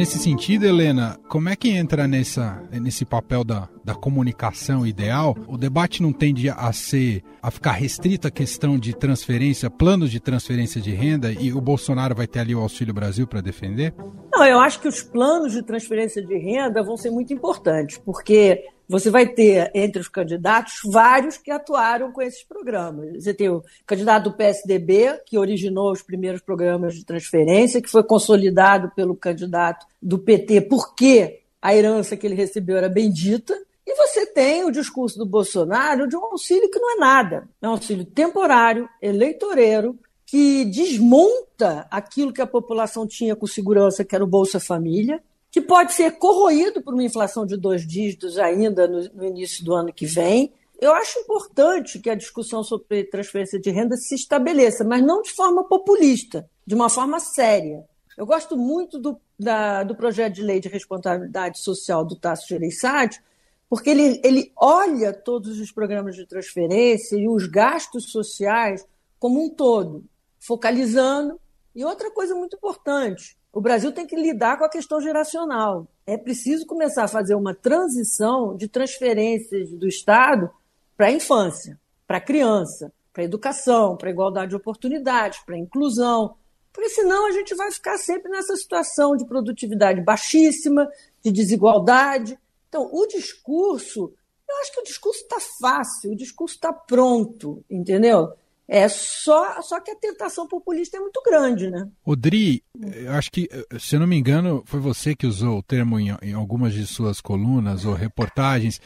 Nesse 0.00 0.18
sentido, 0.18 0.64
Helena, 0.64 1.20
como 1.28 1.50
é 1.50 1.54
que 1.54 1.68
entra 1.68 2.08
nessa, 2.08 2.62
nesse 2.72 3.04
papel 3.04 3.44
da, 3.44 3.68
da 3.84 3.94
comunicação 3.94 4.86
ideal? 4.86 5.36
O 5.46 5.58
debate 5.58 6.02
não 6.02 6.10
tende 6.10 6.48
a 6.48 6.72
ser 6.72 7.22
a 7.42 7.50
ficar 7.50 7.72
restrito 7.72 8.26
à 8.26 8.30
questão 8.30 8.78
de 8.78 8.96
transferência, 8.96 9.68
planos 9.68 10.10
de 10.10 10.18
transferência 10.18 10.80
de 10.80 10.90
renda, 10.92 11.30
e 11.30 11.52
o 11.52 11.60
Bolsonaro 11.60 12.14
vai 12.14 12.26
ter 12.26 12.38
ali 12.38 12.54
o 12.54 12.60
Auxílio 12.60 12.94
Brasil 12.94 13.26
para 13.26 13.42
defender? 13.42 13.92
Não, 14.32 14.42
eu 14.46 14.58
acho 14.58 14.80
que 14.80 14.88
os 14.88 15.02
planos 15.02 15.52
de 15.52 15.62
transferência 15.62 16.24
de 16.24 16.38
renda 16.38 16.82
vão 16.82 16.96
ser 16.96 17.10
muito 17.10 17.34
importantes, 17.34 17.98
porque 17.98 18.64
você 18.90 19.08
vai 19.08 19.24
ter 19.24 19.70
entre 19.72 20.02
os 20.02 20.08
candidatos 20.08 20.80
vários 20.84 21.36
que 21.36 21.48
atuaram 21.48 22.10
com 22.10 22.20
esses 22.20 22.42
programas. 22.42 23.22
Você 23.22 23.32
tem 23.32 23.48
o 23.48 23.62
candidato 23.86 24.24
do 24.24 24.36
PSDB, 24.36 25.20
que 25.24 25.38
originou 25.38 25.92
os 25.92 26.02
primeiros 26.02 26.40
programas 26.40 26.96
de 26.96 27.04
transferência, 27.04 27.80
que 27.80 27.88
foi 27.88 28.02
consolidado 28.02 28.90
pelo 28.96 29.14
candidato 29.14 29.86
do 30.02 30.18
PT, 30.18 30.62
porque 30.62 31.42
a 31.62 31.72
herança 31.72 32.16
que 32.16 32.26
ele 32.26 32.34
recebeu 32.34 32.76
era 32.76 32.88
bendita. 32.88 33.56
E 33.86 33.94
você 33.94 34.26
tem 34.26 34.64
o 34.64 34.72
discurso 34.72 35.16
do 35.18 35.26
Bolsonaro 35.26 36.08
de 36.08 36.16
um 36.16 36.24
auxílio 36.24 36.68
que 36.68 36.80
não 36.80 36.96
é 36.96 36.98
nada. 36.98 37.48
É 37.62 37.68
um 37.68 37.72
auxílio 37.72 38.04
temporário, 38.04 38.88
eleitoreiro, 39.00 39.96
que 40.26 40.64
desmonta 40.64 41.86
aquilo 41.88 42.32
que 42.32 42.42
a 42.42 42.46
população 42.46 43.06
tinha 43.06 43.36
com 43.36 43.46
segurança, 43.46 44.04
que 44.04 44.16
era 44.16 44.24
o 44.24 44.28
Bolsa 44.28 44.58
Família, 44.58 45.22
que 45.50 45.60
pode 45.60 45.92
ser 45.92 46.12
corroído 46.12 46.80
por 46.80 46.94
uma 46.94 47.02
inflação 47.02 47.44
de 47.44 47.56
dois 47.56 47.86
dígitos 47.86 48.38
ainda 48.38 48.86
no, 48.86 49.02
no 49.12 49.24
início 49.24 49.64
do 49.64 49.74
ano 49.74 49.92
que 49.92 50.06
vem. 50.06 50.52
Eu 50.80 50.92
acho 50.92 51.18
importante 51.18 51.98
que 51.98 52.08
a 52.08 52.14
discussão 52.14 52.62
sobre 52.62 53.04
transferência 53.04 53.58
de 53.58 53.70
renda 53.70 53.96
se 53.96 54.14
estabeleça, 54.14 54.84
mas 54.84 55.02
não 55.02 55.20
de 55.20 55.32
forma 55.32 55.64
populista, 55.64 56.48
de 56.66 56.74
uma 56.74 56.88
forma 56.88 57.18
séria. 57.20 57.84
Eu 58.16 58.24
gosto 58.24 58.56
muito 58.56 58.98
do, 58.98 59.20
da, 59.38 59.82
do 59.82 59.94
projeto 59.94 60.34
de 60.34 60.42
lei 60.42 60.60
de 60.60 60.68
responsabilidade 60.68 61.58
social 61.58 62.04
do 62.04 62.16
Tasso 62.16 62.46
Gereissati, 62.48 63.20
porque 63.68 63.90
ele, 63.90 64.20
ele 64.24 64.52
olha 64.56 65.12
todos 65.12 65.60
os 65.60 65.70
programas 65.70 66.16
de 66.16 66.26
transferência 66.26 67.16
e 67.16 67.28
os 67.28 67.46
gastos 67.46 68.10
sociais 68.10 68.86
como 69.18 69.44
um 69.44 69.48
todo, 69.48 70.04
focalizando. 70.38 71.40
E 71.74 71.84
outra 71.84 72.10
coisa 72.10 72.34
muito 72.34 72.56
importante, 72.56 73.38
o 73.52 73.60
Brasil 73.60 73.90
tem 73.92 74.06
que 74.06 74.16
lidar 74.16 74.58
com 74.58 74.64
a 74.64 74.68
questão 74.68 75.00
geracional. 75.00 75.86
É 76.06 76.16
preciso 76.16 76.66
começar 76.66 77.04
a 77.04 77.08
fazer 77.08 77.34
uma 77.34 77.54
transição 77.54 78.56
de 78.56 78.68
transferências 78.68 79.70
do 79.70 79.88
Estado 79.88 80.50
para 80.96 81.06
a 81.06 81.12
infância, 81.12 81.78
para 82.06 82.18
a 82.18 82.20
criança, 82.20 82.92
para 83.12 83.22
a 83.22 83.24
educação, 83.24 83.96
para 83.96 84.08
a 84.08 84.12
igualdade 84.12 84.50
de 84.50 84.56
oportunidades, 84.56 85.40
para 85.40 85.56
a 85.56 85.58
inclusão. 85.58 86.36
Porque 86.72 86.90
senão 86.90 87.26
a 87.26 87.32
gente 87.32 87.54
vai 87.54 87.72
ficar 87.72 87.98
sempre 87.98 88.30
nessa 88.30 88.54
situação 88.56 89.16
de 89.16 89.26
produtividade 89.26 90.00
baixíssima, 90.00 90.88
de 91.22 91.32
desigualdade. 91.32 92.38
Então, 92.68 92.88
o 92.92 93.06
discurso, 93.06 94.12
eu 94.48 94.56
acho 94.58 94.72
que 94.72 94.80
o 94.80 94.84
discurso 94.84 95.22
está 95.22 95.38
fácil, 95.60 96.12
o 96.12 96.16
discurso 96.16 96.54
está 96.54 96.72
pronto, 96.72 97.64
entendeu? 97.68 98.32
É 98.72 98.88
só, 98.88 99.60
só 99.62 99.80
que 99.80 99.90
a 99.90 99.96
tentação 99.96 100.46
populista 100.46 100.96
é 100.96 101.00
muito 101.00 101.20
grande, 101.26 101.68
né? 101.68 101.88
Odri, 102.06 102.62
acho 103.08 103.28
que, 103.32 103.48
se 103.80 103.96
eu 103.96 104.00
não 104.00 104.06
me 104.06 104.16
engano, 104.16 104.62
foi 104.64 104.78
você 104.78 105.12
que 105.12 105.26
usou 105.26 105.58
o 105.58 105.62
termo 105.62 105.98
em, 105.98 106.16
em 106.22 106.34
algumas 106.34 106.72
de 106.72 106.86
suas 106.86 107.20
colunas 107.20 107.84
ou 107.84 107.94
reportagens. 107.94 108.80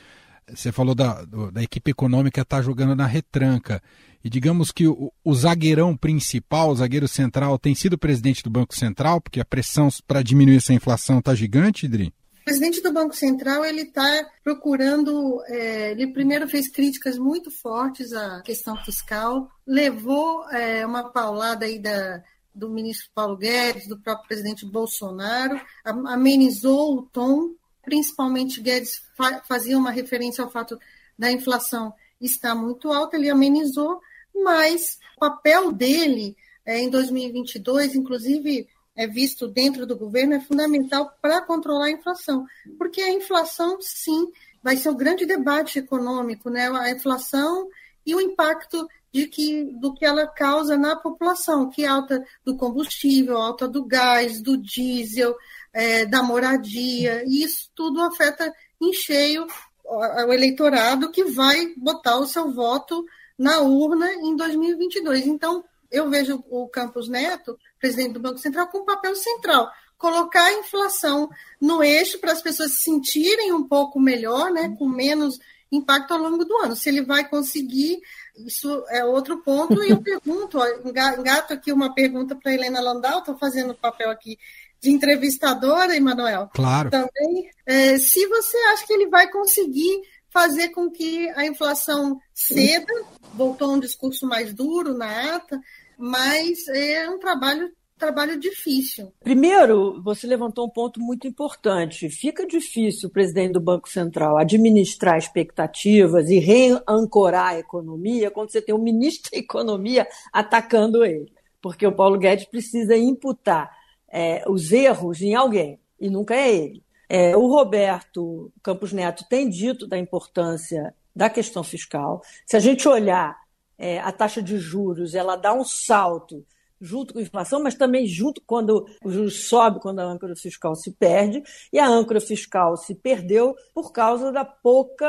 Você 0.48 0.72
falou 0.72 0.94
da, 0.94 1.22
da 1.52 1.62
equipe 1.62 1.90
econômica 1.90 2.40
estar 2.40 2.56
tá 2.56 2.62
jogando 2.62 2.96
na 2.96 3.04
retranca. 3.04 3.82
E 4.24 4.30
digamos 4.30 4.72
que 4.72 4.88
o, 4.88 5.12
o, 5.22 5.34
zagueirão 5.34 5.94
principal, 5.94 6.70
o 6.70 6.76
zagueiro 6.76 7.06
central, 7.06 7.58
tem 7.58 7.74
sido 7.74 7.98
presidente 7.98 8.42
do 8.42 8.48
Banco 8.48 8.74
Central, 8.74 9.20
porque 9.20 9.38
a 9.38 9.44
pressão 9.44 9.90
para 10.06 10.22
diminuir 10.22 10.56
essa 10.56 10.72
inflação 10.72 11.18
está 11.18 11.34
gigante, 11.34 11.84
Idri? 11.84 12.10
O 12.44 12.50
presidente 12.52 12.82
do 12.82 12.92
Banco 12.92 13.16
Central 13.16 13.64
ele 13.64 13.82
está 13.84 14.30
procurando. 14.42 15.42
É, 15.46 15.92
ele 15.92 16.12
primeiro 16.12 16.46
fez 16.46 16.68
críticas 16.68 17.16
muito 17.16 17.50
fortes 17.50 18.12
à 18.12 18.42
questão 18.42 18.76
fiscal, 18.84 19.50
levou 19.66 20.46
é, 20.50 20.84
uma 20.84 21.08
paulada 21.10 21.64
aí 21.64 21.78
da, 21.78 22.22
do 22.54 22.68
ministro 22.68 23.08
Paulo 23.14 23.34
Guedes, 23.38 23.88
do 23.88 23.98
próprio 23.98 24.28
presidente 24.28 24.66
Bolsonaro, 24.66 25.58
amenizou 25.82 26.98
o 26.98 27.02
tom. 27.02 27.54
Principalmente 27.82 28.60
Guedes 28.60 29.00
fa 29.16 29.42
fazia 29.48 29.78
uma 29.78 29.90
referência 29.90 30.44
ao 30.44 30.50
fato 30.50 30.78
da 31.18 31.32
inflação 31.32 31.94
estar 32.20 32.54
muito 32.54 32.92
alta, 32.92 33.16
ele 33.16 33.30
amenizou, 33.30 34.00
mas 34.34 34.98
o 35.16 35.20
papel 35.20 35.72
dele 35.72 36.36
é, 36.66 36.78
em 36.78 36.90
2022, 36.90 37.94
inclusive 37.94 38.68
é 38.96 39.06
visto 39.06 39.48
dentro 39.48 39.86
do 39.86 39.96
governo 39.96 40.34
é 40.34 40.40
fundamental 40.40 41.12
para 41.20 41.42
controlar 41.42 41.86
a 41.86 41.90
inflação, 41.90 42.46
porque 42.78 43.02
a 43.02 43.12
inflação, 43.12 43.78
sim, 43.80 44.30
vai 44.62 44.76
ser 44.76 44.88
o 44.88 44.94
grande 44.94 45.26
debate 45.26 45.78
econômico, 45.78 46.48
né? 46.48 46.68
A 46.70 46.90
inflação 46.90 47.68
e 48.06 48.14
o 48.14 48.20
impacto 48.20 48.88
de 49.12 49.26
que, 49.26 49.64
do 49.64 49.94
que 49.94 50.04
ela 50.04 50.26
causa 50.26 50.76
na 50.76 50.96
população, 50.96 51.70
que 51.70 51.84
é 51.84 51.86
alta 51.86 52.24
do 52.44 52.56
combustível, 52.56 53.36
alta 53.36 53.68
do 53.68 53.84
gás, 53.84 54.42
do 54.42 54.56
diesel, 54.56 55.36
é, 55.72 56.04
da 56.04 56.22
moradia, 56.22 57.22
e 57.26 57.44
isso 57.44 57.70
tudo 57.74 58.02
afeta 58.02 58.52
em 58.80 58.92
cheio 58.92 59.46
o 59.84 60.32
eleitorado 60.32 61.10
que 61.10 61.24
vai 61.24 61.74
botar 61.76 62.16
o 62.16 62.26
seu 62.26 62.50
voto 62.50 63.04
na 63.38 63.60
urna 63.60 64.10
em 64.14 64.34
2022. 64.34 65.26
Então, 65.26 65.62
eu 65.94 66.10
vejo 66.10 66.44
o 66.50 66.68
Campos 66.68 67.08
Neto, 67.08 67.56
presidente 67.78 68.14
do 68.14 68.20
Banco 68.20 68.38
Central, 68.38 68.68
com 68.68 68.78
um 68.78 68.84
papel 68.84 69.14
central. 69.14 69.70
Colocar 69.96 70.44
a 70.44 70.52
inflação 70.52 71.30
no 71.60 71.82
eixo 71.82 72.18
para 72.18 72.32
as 72.32 72.42
pessoas 72.42 72.72
se 72.72 72.82
sentirem 72.82 73.52
um 73.52 73.66
pouco 73.66 74.00
melhor, 74.00 74.50
né, 74.50 74.74
com 74.78 74.88
menos 74.88 75.38
impacto 75.70 76.12
ao 76.12 76.20
longo 76.20 76.44
do 76.44 76.56
ano. 76.58 76.76
Se 76.76 76.88
ele 76.88 77.02
vai 77.02 77.28
conseguir, 77.28 78.00
isso 78.36 78.84
é 78.88 79.04
outro 79.04 79.42
ponto. 79.42 79.82
E 79.82 79.90
eu 79.90 80.00
pergunto, 80.02 80.58
engato 80.84 81.52
aqui 81.52 81.72
uma 81.72 81.94
pergunta 81.94 82.34
para 82.34 82.52
Helena 82.52 82.80
Landau, 82.80 83.20
estou 83.20 83.36
fazendo 83.38 83.70
o 83.70 83.78
papel 83.78 84.10
aqui 84.10 84.38
de 84.80 84.90
entrevistadora, 84.90 85.96
Emanuel. 85.96 86.50
Claro. 86.52 86.90
Também. 86.90 87.50
É, 87.64 87.98
se 87.98 88.26
você 88.26 88.56
acha 88.72 88.86
que 88.86 88.92
ele 88.92 89.06
vai 89.06 89.30
conseguir 89.30 90.02
fazer 90.34 90.70
com 90.70 90.90
que 90.90 91.28
a 91.30 91.46
inflação 91.46 92.20
ceda, 92.34 92.92
voltou 93.34 93.72
um 93.72 93.78
discurso 93.78 94.26
mais 94.26 94.52
duro 94.52 94.92
na 94.92 95.36
ata, 95.36 95.60
mas 95.98 96.66
é 96.68 97.08
um 97.08 97.18
trabalho 97.18 97.70
trabalho 97.98 98.38
difícil. 98.38 99.12
Primeiro, 99.22 100.02
você 100.02 100.26
levantou 100.26 100.66
um 100.66 100.70
ponto 100.70 101.00
muito 101.00 101.26
importante. 101.26 102.10
Fica 102.10 102.46
difícil 102.46 103.08
o 103.08 103.12
presidente 103.12 103.52
do 103.52 103.60
Banco 103.60 103.88
Central 103.88 104.36
administrar 104.36 105.16
expectativas 105.16 106.28
e 106.28 106.38
reancorar 106.38 107.54
a 107.54 107.58
economia 107.58 108.30
quando 108.30 108.50
você 108.50 108.60
tem 108.60 108.74
um 108.74 108.82
ministro 108.82 109.30
da 109.30 109.38
Economia 109.38 110.06
atacando 110.32 111.04
ele. 111.04 111.32
Porque 111.62 111.86
o 111.86 111.92
Paulo 111.92 112.18
Guedes 112.18 112.46
precisa 112.46 112.96
imputar 112.96 113.70
é, 114.08 114.44
os 114.48 114.70
erros 114.70 115.22
em 115.22 115.34
alguém, 115.34 115.78
e 115.98 116.10
nunca 116.10 116.34
é 116.34 116.54
ele. 116.54 116.82
É, 117.08 117.36
o 117.36 117.46
Roberto 117.46 118.52
Campos 118.62 118.92
Neto 118.92 119.24
tem 119.28 119.48
dito 119.48 119.86
da 119.86 119.98
importância 119.98 120.94
da 121.14 121.30
questão 121.30 121.62
fiscal. 121.62 122.22
Se 122.44 122.56
a 122.56 122.60
gente 122.60 122.88
olhar 122.88 123.43
é, 123.78 123.98
a 124.00 124.12
taxa 124.12 124.42
de 124.42 124.58
juros 124.58 125.14
ela 125.14 125.36
dá 125.36 125.52
um 125.52 125.64
salto 125.64 126.44
junto 126.80 127.14
com 127.14 127.18
a 127.18 127.22
inflação, 127.22 127.62
mas 127.62 127.74
também 127.74 128.06
junto 128.06 128.42
quando 128.46 128.86
o 129.02 129.10
juros 129.10 129.48
sobe, 129.48 129.80
quando 129.80 130.00
a 130.00 130.04
âncora 130.04 130.36
fiscal 130.36 130.74
se 130.74 130.92
perde, 130.92 131.42
e 131.72 131.78
a 131.78 131.86
âncora 131.86 132.20
fiscal 132.20 132.76
se 132.76 132.94
perdeu 132.94 133.54
por 133.72 133.92
causa 133.92 134.30
da 134.30 134.44
pouca 134.44 135.06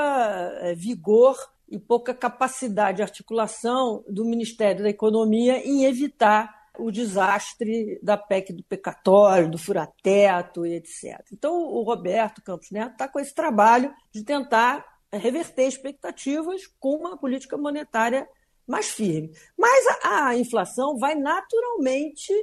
é, 0.62 0.74
vigor 0.74 1.36
e 1.68 1.80
pouca 1.80 2.14
capacidade 2.14 2.98
de 2.98 3.04
articulação 3.04 4.04
do 4.08 4.24
Ministério 4.24 4.84
da 4.84 4.90
Economia 4.90 5.58
em 5.68 5.86
evitar 5.86 6.54
o 6.78 6.92
desastre 6.92 8.00
da 8.04 8.18
PEC 8.18 8.54
do 8.54 8.64
pecatório, 8.64 9.50
do 9.50 9.58
furateto 9.58 10.66
e 10.66 10.76
etc. 10.76 11.26
Então, 11.32 11.54
o 11.54 11.84
Roberto 11.84 12.42
Campos 12.42 12.70
Neto 12.70 12.92
está 12.92 13.08
com 13.08 13.20
esse 13.20 13.34
trabalho 13.34 13.94
de 14.12 14.24
tentar 14.24 14.86
reverter 15.12 15.68
expectativas 15.68 16.68
com 16.80 16.98
uma 16.98 17.18
política 17.18 17.58
monetária 17.58 18.28
mais 18.68 18.88
firme. 18.88 19.32
Mas 19.58 19.86
a, 20.04 20.28
a 20.28 20.38
inflação 20.38 20.98
vai 20.98 21.16
naturalmente 21.16 22.34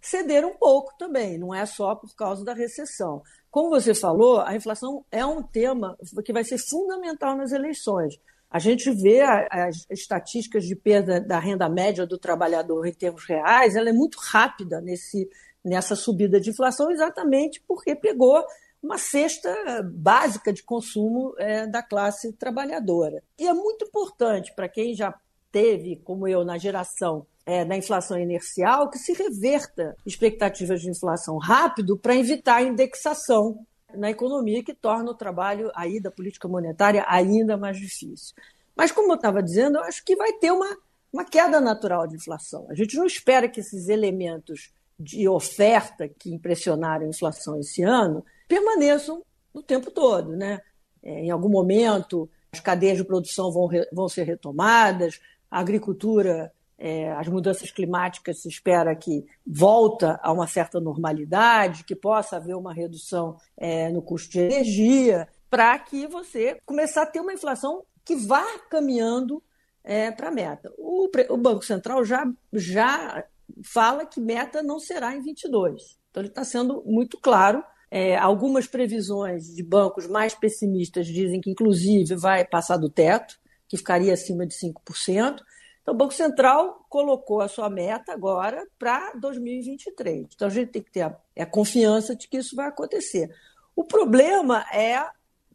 ceder 0.00 0.44
um 0.44 0.54
pouco 0.54 0.92
também, 0.98 1.38
não 1.38 1.54
é 1.54 1.64
só 1.64 1.94
por 1.94 2.14
causa 2.14 2.44
da 2.44 2.52
recessão. 2.52 3.22
Como 3.50 3.70
você 3.70 3.94
falou, 3.94 4.40
a 4.40 4.54
inflação 4.56 5.04
é 5.10 5.24
um 5.24 5.42
tema 5.42 5.96
que 6.24 6.32
vai 6.32 6.42
ser 6.42 6.58
fundamental 6.58 7.36
nas 7.36 7.52
eleições. 7.52 8.18
A 8.50 8.58
gente 8.58 8.90
vê 8.90 9.22
as 9.22 9.86
estatísticas 9.88 10.64
de 10.64 10.74
perda 10.74 11.20
da 11.20 11.38
renda 11.38 11.68
média 11.68 12.06
do 12.06 12.18
trabalhador 12.18 12.86
em 12.86 12.92
termos 12.92 13.24
reais, 13.24 13.76
ela 13.76 13.88
é 13.88 13.92
muito 13.92 14.18
rápida 14.18 14.80
nesse, 14.80 15.30
nessa 15.64 15.94
subida 15.94 16.40
de 16.40 16.50
inflação, 16.50 16.90
exatamente 16.90 17.62
porque 17.66 17.94
pegou 17.94 18.44
uma 18.82 18.98
cesta 18.98 19.54
básica 19.94 20.52
de 20.52 20.62
consumo 20.62 21.34
é, 21.38 21.66
da 21.66 21.82
classe 21.82 22.32
trabalhadora. 22.32 23.22
E 23.38 23.46
é 23.46 23.54
muito 23.54 23.84
importante 23.84 24.52
para 24.54 24.68
quem 24.68 24.94
já 24.94 25.14
teve, 25.52 25.96
como 25.96 26.26
eu, 26.26 26.44
na 26.44 26.58
geração 26.58 27.26
é, 27.46 27.64
da 27.64 27.76
inflação 27.76 28.18
inercial, 28.18 28.90
que 28.90 28.98
se 28.98 29.12
reverta 29.12 29.94
expectativas 30.04 30.80
de 30.80 30.90
inflação 30.90 31.36
rápido 31.38 31.98
para 31.98 32.16
evitar 32.16 32.56
a 32.56 32.62
indexação 32.62 33.64
na 33.94 34.10
economia 34.10 34.64
que 34.64 34.74
torna 34.74 35.10
o 35.10 35.14
trabalho 35.14 35.70
aí 35.74 36.00
da 36.00 36.10
política 36.10 36.48
monetária 36.48 37.04
ainda 37.06 37.56
mais 37.56 37.78
difícil. 37.78 38.34
Mas, 38.74 38.90
como 38.90 39.12
eu 39.12 39.16
estava 39.16 39.42
dizendo, 39.42 39.76
eu 39.76 39.84
acho 39.84 40.02
que 40.02 40.16
vai 40.16 40.32
ter 40.32 40.50
uma, 40.50 40.76
uma 41.12 41.24
queda 41.24 41.60
natural 41.60 42.06
de 42.06 42.16
inflação. 42.16 42.66
A 42.70 42.74
gente 42.74 42.96
não 42.96 43.04
espera 43.04 43.48
que 43.48 43.60
esses 43.60 43.88
elementos 43.88 44.72
de 44.98 45.28
oferta 45.28 46.08
que 46.08 46.32
impressionaram 46.32 47.04
a 47.04 47.08
inflação 47.08 47.58
esse 47.60 47.82
ano 47.82 48.24
permaneçam 48.48 49.22
o 49.52 49.62
tempo 49.62 49.90
todo. 49.90 50.34
Né? 50.34 50.60
é, 51.02 51.24
em 51.24 51.30
algum 51.30 51.48
momento 51.48 52.30
as 52.52 52.60
cadeias 52.60 52.98
de 52.98 53.04
produção 53.04 53.50
vão, 53.50 53.68
vão 53.92 54.08
ser 54.08 54.24
retomadas, 54.24 55.20
a 55.52 55.60
agricultura, 55.60 56.50
é, 56.78 57.12
as 57.12 57.28
mudanças 57.28 57.70
climáticas 57.70 58.40
se 58.40 58.48
espera 58.48 58.96
que 58.96 59.26
volta 59.46 60.18
a 60.22 60.32
uma 60.32 60.46
certa 60.46 60.80
normalidade, 60.80 61.84
que 61.84 61.94
possa 61.94 62.36
haver 62.36 62.56
uma 62.56 62.72
redução 62.72 63.36
é, 63.54 63.90
no 63.90 64.00
custo 64.00 64.30
de 64.30 64.38
energia, 64.38 65.28
para 65.50 65.78
que 65.78 66.06
você 66.06 66.56
começar 66.64 67.02
a 67.02 67.06
ter 67.06 67.20
uma 67.20 67.34
inflação 67.34 67.84
que 68.02 68.16
vá 68.16 68.42
caminhando 68.70 69.42
é, 69.84 70.10
para 70.10 70.28
a 70.28 70.32
meta. 70.32 70.72
O, 70.78 71.06
o, 71.28 71.36
Banco 71.36 71.66
Central 71.66 72.02
já, 72.02 72.24
já 72.50 73.22
fala 73.62 74.06
que 74.06 74.22
meta 74.22 74.62
não 74.62 74.80
será 74.80 75.14
em 75.14 75.20
22. 75.20 75.98
Então, 76.10 76.22
ele 76.22 76.30
está 76.30 76.44
sendo 76.44 76.82
muito 76.86 77.18
claro. 77.18 77.62
É, 77.90 78.16
algumas 78.16 78.66
previsões 78.66 79.54
de 79.54 79.62
bancos 79.62 80.06
mais 80.06 80.34
pessimistas 80.34 81.06
dizem 81.06 81.42
que, 81.42 81.50
inclusive, 81.50 82.14
vai 82.14 82.42
passar 82.42 82.78
do 82.78 82.88
teto, 82.88 83.38
que 83.72 83.78
ficaria 83.78 84.12
acima 84.12 84.46
de 84.46 84.54
5%. 84.54 85.40
Então, 85.80 85.94
o 85.94 85.96
Banco 85.96 86.12
Central 86.12 86.84
colocou 86.90 87.40
a 87.40 87.48
sua 87.48 87.70
meta 87.70 88.12
agora 88.12 88.66
para 88.78 89.14
2023. 89.14 90.28
Então, 90.34 90.46
a 90.46 90.50
gente 90.50 90.72
tem 90.72 90.82
que 90.82 90.92
ter 90.92 91.00
a, 91.00 91.16
a 91.38 91.46
confiança 91.46 92.14
de 92.14 92.28
que 92.28 92.36
isso 92.36 92.54
vai 92.54 92.66
acontecer. 92.66 93.34
O 93.74 93.82
problema 93.82 94.62
é 94.70 95.02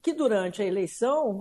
que 0.02 0.14
durante 0.14 0.64
a 0.64 0.66
eleição 0.66 1.38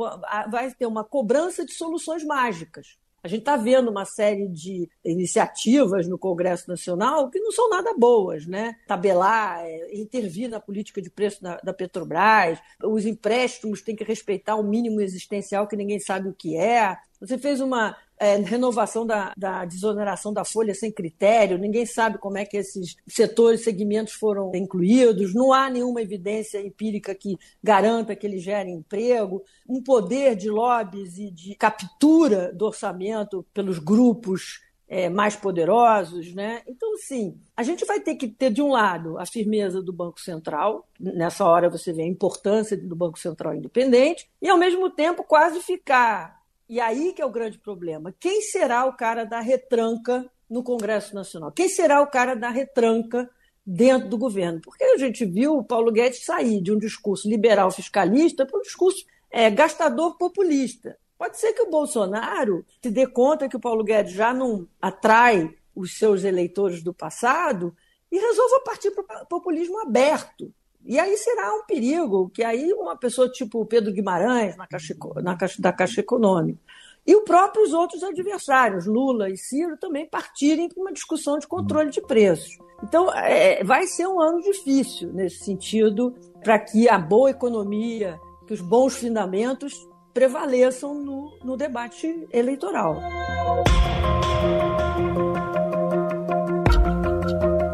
vai 0.51 0.71
ter 0.75 0.85
uma 0.85 1.03
cobrança 1.03 1.65
de 1.65 1.73
soluções 1.73 2.23
mágicas. 2.23 2.99
A 3.23 3.29
gente 3.29 3.41
está 3.41 3.57
vendo 3.57 3.91
uma 3.91 4.05
série 4.05 4.47
de 4.49 4.89
iniciativas 5.05 6.07
no 6.07 6.19
Congresso 6.19 6.69
Nacional 6.69 7.29
que 7.29 7.41
não 7.41 7.51
são 7.51 7.69
nada 7.69 7.93
boas, 7.97 8.47
né? 8.47 8.77
Tabelar, 8.87 9.65
é, 9.65 9.97
intervir 9.97 10.49
na 10.49 10.61
política 10.61 11.03
de 11.03 11.11
preço 11.11 11.43
da, 11.43 11.57
da, 11.57 11.75
Petrobras, 11.75 12.59
os 12.85 13.05
empréstimos 13.05 13.83
têm 13.83 13.97
que 13.97 14.05
respeitar 14.05 14.57
o 14.57 14.63
mínimo 14.63 15.01
existencial 15.01 15.67
que 15.67 15.77
ninguém 15.77 15.99
sabe 15.99 16.29
o 16.29 16.35
que 16.35 16.57
é. 16.57 16.97
Você 17.21 17.37
fez 17.37 17.61
uma 17.61 17.97
é, 18.19 18.37
renovação 18.37 19.07
da, 19.07 19.33
da 19.37 19.65
desoneração 19.65 20.33
da 20.33 20.45
folha 20.45 20.75
sem 20.75 20.91
critério, 20.91 21.59
ninguém 21.59 21.85
sabe 21.85 22.19
como 22.19 22.39
é 22.39 22.45
que 22.45 22.57
esses 22.57 22.97
setores, 23.07 23.63
segmentos 23.63 24.15
foram 24.15 24.53
incluídos, 24.55 25.35
não 25.35 25.53
há 25.53 25.69
nenhuma 25.69 26.01
evidência 26.01 26.61
empírica 26.61 27.15
que 27.15 27.39
garanta 27.63 28.17
que 28.17 28.27
eles 28.27 28.43
gerem 28.43 28.75
emprego, 28.75 29.43
um 29.69 29.83
poder 29.83 30.35
de 30.37 30.49
lobbies 30.49 31.19
e 31.19 31.31
de 31.31 31.55
captura 31.55 32.53
do 32.53 32.67
orçamento 32.67 33.45
pelos 33.53 33.79
grupos 33.79 34.61
é, 34.89 35.09
mais 35.09 35.35
poderosos, 35.35 36.33
né? 36.33 36.63
Então, 36.67 36.97
sim, 36.99 37.37
a 37.57 37.63
gente 37.63 37.85
vai 37.85 38.01
ter 38.01 38.15
que 38.15 38.29
ter, 38.29 38.51
de 38.51 38.63
um 38.63 38.71
lado, 38.71 39.19
a 39.19 39.27
firmeza 39.27 39.83
do 39.83 39.93
Banco 39.93 40.21
Central, 40.21 40.89
nessa 40.99 41.45
hora 41.45 41.69
você 41.69 41.93
vê 41.93 42.03
a 42.03 42.07
importância 42.07 42.77
do 42.77 42.95
Banco 42.95 43.19
Central 43.19 43.55
independente, 43.55 44.31
e, 44.41 44.49
ao 44.49 44.57
mesmo 44.57 44.89
tempo, 44.89 45.25
quase 45.25 45.61
ficar 45.61 46.36
e 46.69 46.81
aí 46.81 47.13
que 47.13 47.23
é 47.23 47.27
o 47.27 47.31
grande 47.31 47.59
problema. 47.59 48.15
Quem 48.19 48.43
será 48.43 48.85
o 48.87 48.97
cara 48.97 49.25
da 49.25 49.41
retranca 49.41 50.29
no 50.49 50.63
Congresso 50.63 51.15
Nacional? 51.15 51.53
Quem 51.53 51.69
será 51.69 52.01
o 52.01 52.07
cara 52.07 52.35
da 52.35 52.51
retranca 52.51 53.31
dentro 53.65 54.09
do 54.09 54.19
governo? 54.19 54.61
Porque 54.61 54.85
a 54.85 54.99
gente 54.99 55.25
viu 55.25 55.57
o 55.57 55.65
Paulo 55.65 55.93
Guedes 55.93 56.25
sair 56.25 56.61
de 56.61 56.73
um 56.73 56.79
discurso 56.79 57.29
liberal 57.29 57.71
fiscalista 57.71 58.45
para 58.45 58.59
um 58.59 58.63
discurso 58.63 59.05
é, 59.31 59.51
gastador 59.51 60.17
populista. 60.17 60.99
Pode 61.19 61.39
ser 61.39 61.53
que 61.53 61.63
o 61.63 61.71
Bolsonaro 61.71 62.65
se 62.83 62.91
dê 62.91 63.07
conta 63.07 63.49
que 63.49 63.57
o 63.57 63.61
Paulo 63.61 63.83
Guedes 63.83 64.13
já 64.13 64.35
não 64.35 64.69
atrai 64.81 65.55
os 65.75 65.99
seus 65.99 66.25
eleitores 66.25 66.83
do 66.83 66.93
passado 66.93 67.75
e 68.11 68.19
resolva 68.19 68.61
partir 68.61 68.91
para 68.91 69.23
o 69.23 69.27
populismo 69.27 69.81
aberto. 69.81 70.53
E 70.87 70.99
aí 70.99 71.17
será 71.17 71.53
um 71.55 71.65
perigo, 71.65 72.31
que 72.31 72.45
aí 72.45 72.73
uma 72.73 72.97
pessoa 72.97 73.29
tipo 73.29 73.67
Pedro 73.67 73.93
Guimarães, 73.93 74.57
na 74.57 74.67
caixa, 74.67 74.95
na 75.17 75.37
caixa, 75.37 75.61
da 75.61 75.73
Caixa 75.73 76.01
Econômica, 76.01 76.61
e 77.07 77.15
os 77.15 77.23
próprios 77.23 77.73
outros 77.73 78.03
adversários, 78.03 78.87
Lula 78.87 79.31
e 79.31 79.37
Ciro, 79.37 79.77
também 79.77 80.09
partirem 80.09 80.69
para 80.69 80.81
uma 80.81 80.93
discussão 80.93 81.39
de 81.39 81.47
controle 81.47 81.91
de 81.91 82.01
preços. 82.01 82.59
Então, 82.83 83.13
é, 83.13 83.63
vai 83.63 83.87
ser 83.87 84.07
um 84.07 84.21
ano 84.21 84.41
difícil 84.43 85.13
nesse 85.13 85.45
sentido, 85.45 86.15
para 86.43 86.59
que 86.59 86.89
a 86.89 86.99
boa 86.99 87.31
economia, 87.31 88.19
que 88.47 88.55
os 88.55 88.61
bons 88.61 88.97
fundamentos 88.97 89.89
prevaleçam 90.13 90.95
no, 90.95 91.39
no 91.45 91.57
debate 91.57 92.27
eleitoral. 92.33 93.01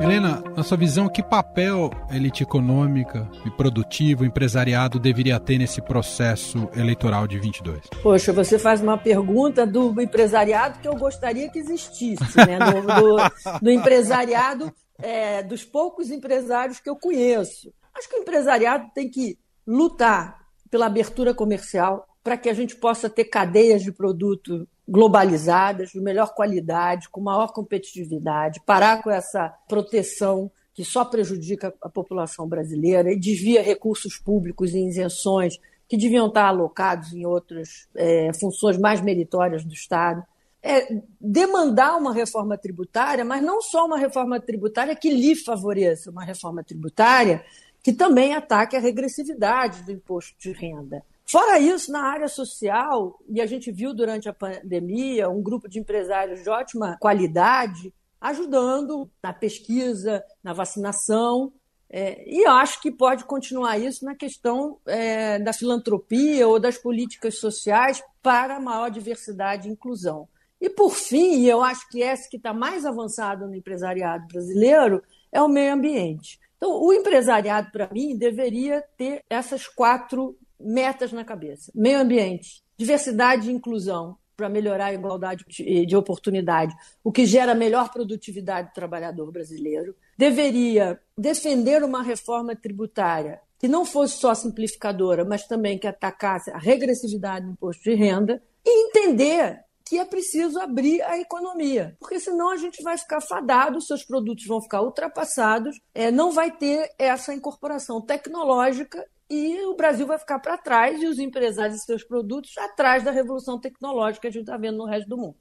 Helena, 0.02 0.42
na 0.56 0.64
sua 0.64 0.76
visão, 0.76 1.08
que 1.08 1.22
papel 1.22 1.88
a 2.10 2.16
elite 2.16 2.42
econômica 2.42 3.30
e 3.46 3.50
produtiva, 3.52 4.24
o 4.24 4.26
empresariado 4.26 4.98
deveria 4.98 5.38
ter 5.38 5.58
nesse 5.58 5.80
processo 5.80 6.68
eleitoral 6.74 7.28
de 7.28 7.38
22? 7.38 7.82
Poxa, 8.02 8.32
você 8.32 8.58
faz 8.58 8.80
uma 8.80 8.98
pergunta 8.98 9.64
do 9.64 10.00
empresariado 10.00 10.80
que 10.80 10.88
eu 10.88 10.96
gostaria 10.96 11.48
que 11.48 11.60
existisse, 11.60 12.36
né? 12.36 12.58
Do, 12.58 12.82
do, 12.82 13.60
do 13.62 13.70
empresariado, 13.70 14.74
é, 14.98 15.40
dos 15.40 15.64
poucos 15.64 16.10
empresários 16.10 16.80
que 16.80 16.90
eu 16.90 16.96
conheço. 16.96 17.72
Acho 17.96 18.08
que 18.08 18.16
o 18.16 18.22
empresariado 18.22 18.90
tem 18.92 19.08
que 19.08 19.38
lutar 19.64 20.36
pela 20.68 20.86
abertura 20.86 21.32
comercial 21.32 22.08
para 22.24 22.36
que 22.36 22.48
a 22.48 22.54
gente 22.54 22.74
possa 22.74 23.08
ter 23.08 23.26
cadeias 23.26 23.82
de 23.82 23.92
produto 23.92 24.66
globalizadas, 24.88 25.90
de 25.90 26.00
melhor 26.00 26.34
qualidade, 26.34 27.08
com 27.08 27.20
maior 27.20 27.52
competitividade, 27.52 28.60
parar 28.66 29.02
com 29.02 29.10
essa 29.10 29.48
proteção 29.68 30.50
que 30.74 30.84
só 30.84 31.04
prejudica 31.04 31.72
a 31.82 31.88
população 31.88 32.48
brasileira 32.48 33.12
e 33.12 33.18
desvia 33.18 33.62
recursos 33.62 34.18
públicos 34.18 34.74
em 34.74 34.88
isenções 34.88 35.58
que 35.88 35.96
deviam 35.96 36.28
estar 36.28 36.46
alocados 36.46 37.12
em 37.12 37.26
outras 37.26 37.86
é, 37.94 38.32
funções 38.32 38.78
mais 38.78 39.00
meritórias 39.00 39.64
do 39.64 39.74
Estado. 39.74 40.24
É, 40.62 41.02
demandar 41.20 41.96
uma 41.96 42.14
reforma 42.14 42.56
tributária, 42.56 43.24
mas 43.24 43.42
não 43.42 43.60
só 43.60 43.84
uma 43.84 43.98
reforma 43.98 44.40
tributária 44.40 44.96
que 44.96 45.10
lhe 45.10 45.34
favoreça, 45.34 46.10
uma 46.10 46.24
reforma 46.24 46.64
tributária 46.64 47.44
que 47.82 47.92
também 47.92 48.32
ataque 48.32 48.76
a 48.76 48.80
regressividade 48.80 49.82
do 49.82 49.92
imposto 49.92 50.34
de 50.38 50.52
renda. 50.52 51.04
Fora 51.24 51.58
isso, 51.58 51.90
na 51.90 52.02
área 52.02 52.28
social, 52.28 53.18
e 53.28 53.40
a 53.40 53.46
gente 53.46 53.70
viu 53.70 53.94
durante 53.94 54.28
a 54.28 54.32
pandemia 54.32 55.28
um 55.28 55.42
grupo 55.42 55.68
de 55.68 55.78
empresários 55.78 56.42
de 56.42 56.50
ótima 56.50 56.96
qualidade 57.00 57.92
ajudando 58.20 59.10
na 59.22 59.32
pesquisa, 59.32 60.22
na 60.42 60.52
vacinação, 60.52 61.52
é, 61.90 62.24
e 62.26 62.46
acho 62.46 62.80
que 62.80 62.90
pode 62.90 63.24
continuar 63.24 63.78
isso 63.78 64.04
na 64.04 64.14
questão 64.14 64.78
é, 64.86 65.38
da 65.38 65.52
filantropia 65.52 66.48
ou 66.48 66.58
das 66.58 66.78
políticas 66.78 67.38
sociais 67.38 68.02
para 68.22 68.58
maior 68.58 68.90
diversidade 68.90 69.68
e 69.68 69.72
inclusão. 69.72 70.26
E, 70.58 70.70
por 70.70 70.94
fim, 70.94 71.40
e 71.40 71.48
eu 71.48 71.62
acho 71.62 71.86
que 71.90 72.00
esse 72.00 72.30
que 72.30 72.36
está 72.36 72.54
mais 72.54 72.86
avançado 72.86 73.46
no 73.46 73.54
empresariado 73.54 74.26
brasileiro 74.28 75.02
é 75.30 75.42
o 75.42 75.48
meio 75.48 75.74
ambiente. 75.74 76.40
Então, 76.56 76.80
o 76.80 76.92
empresariado, 76.92 77.70
para 77.72 77.90
mim, 77.92 78.16
deveria 78.16 78.82
ter 78.96 79.22
essas 79.28 79.66
quatro 79.66 80.38
metas 80.64 81.12
na 81.12 81.24
cabeça: 81.24 81.70
meio 81.74 82.00
ambiente, 82.00 82.62
diversidade 82.76 83.48
e 83.48 83.52
inclusão 83.52 84.16
para 84.36 84.48
melhorar 84.48 84.86
a 84.86 84.94
igualdade 84.94 85.44
de 85.86 85.96
oportunidade, 85.96 86.74
o 87.04 87.12
que 87.12 87.26
gera 87.26 87.54
melhor 87.54 87.92
produtividade 87.92 88.68
do 88.68 88.74
trabalhador 88.74 89.30
brasileiro. 89.30 89.94
Deveria 90.16 90.98
defender 91.16 91.84
uma 91.84 92.02
reforma 92.02 92.56
tributária 92.56 93.40
que 93.58 93.68
não 93.68 93.84
fosse 93.84 94.18
só 94.18 94.34
simplificadora, 94.34 95.24
mas 95.24 95.46
também 95.46 95.78
que 95.78 95.86
atacasse 95.86 96.50
a 96.50 96.58
regressividade 96.58 97.46
do 97.46 97.52
imposto 97.52 97.84
de 97.84 97.94
renda 97.94 98.42
e 98.64 98.88
entender 98.88 99.60
que 99.84 99.98
é 99.98 100.04
preciso 100.04 100.58
abrir 100.58 101.02
a 101.02 101.18
economia, 101.18 101.94
porque 102.00 102.18
senão 102.18 102.50
a 102.50 102.56
gente 102.56 102.82
vai 102.82 102.96
ficar 102.96 103.20
fadado, 103.20 103.80
seus 103.80 104.02
produtos 104.02 104.46
vão 104.46 104.60
ficar 104.60 104.80
ultrapassados, 104.80 105.78
é, 105.94 106.10
não 106.10 106.32
vai 106.32 106.50
ter 106.50 106.90
essa 106.98 107.34
incorporação 107.34 108.00
tecnológica 108.00 109.06
e 109.32 109.64
o 109.64 109.74
Brasil 109.74 110.06
vai 110.06 110.18
ficar 110.18 110.38
para 110.40 110.58
trás 110.58 111.02
e 111.02 111.06
os 111.06 111.18
empresários 111.18 111.78
e 111.78 111.84
seus 111.86 112.04
produtos 112.04 112.56
atrás 112.58 113.02
da 113.02 113.10
revolução 113.10 113.58
tecnológica 113.58 114.20
que 114.20 114.26
a 114.28 114.30
gente 114.30 114.42
está 114.42 114.58
vendo 114.58 114.76
no 114.76 114.84
resto 114.84 115.08
do 115.08 115.16
mundo. 115.16 115.36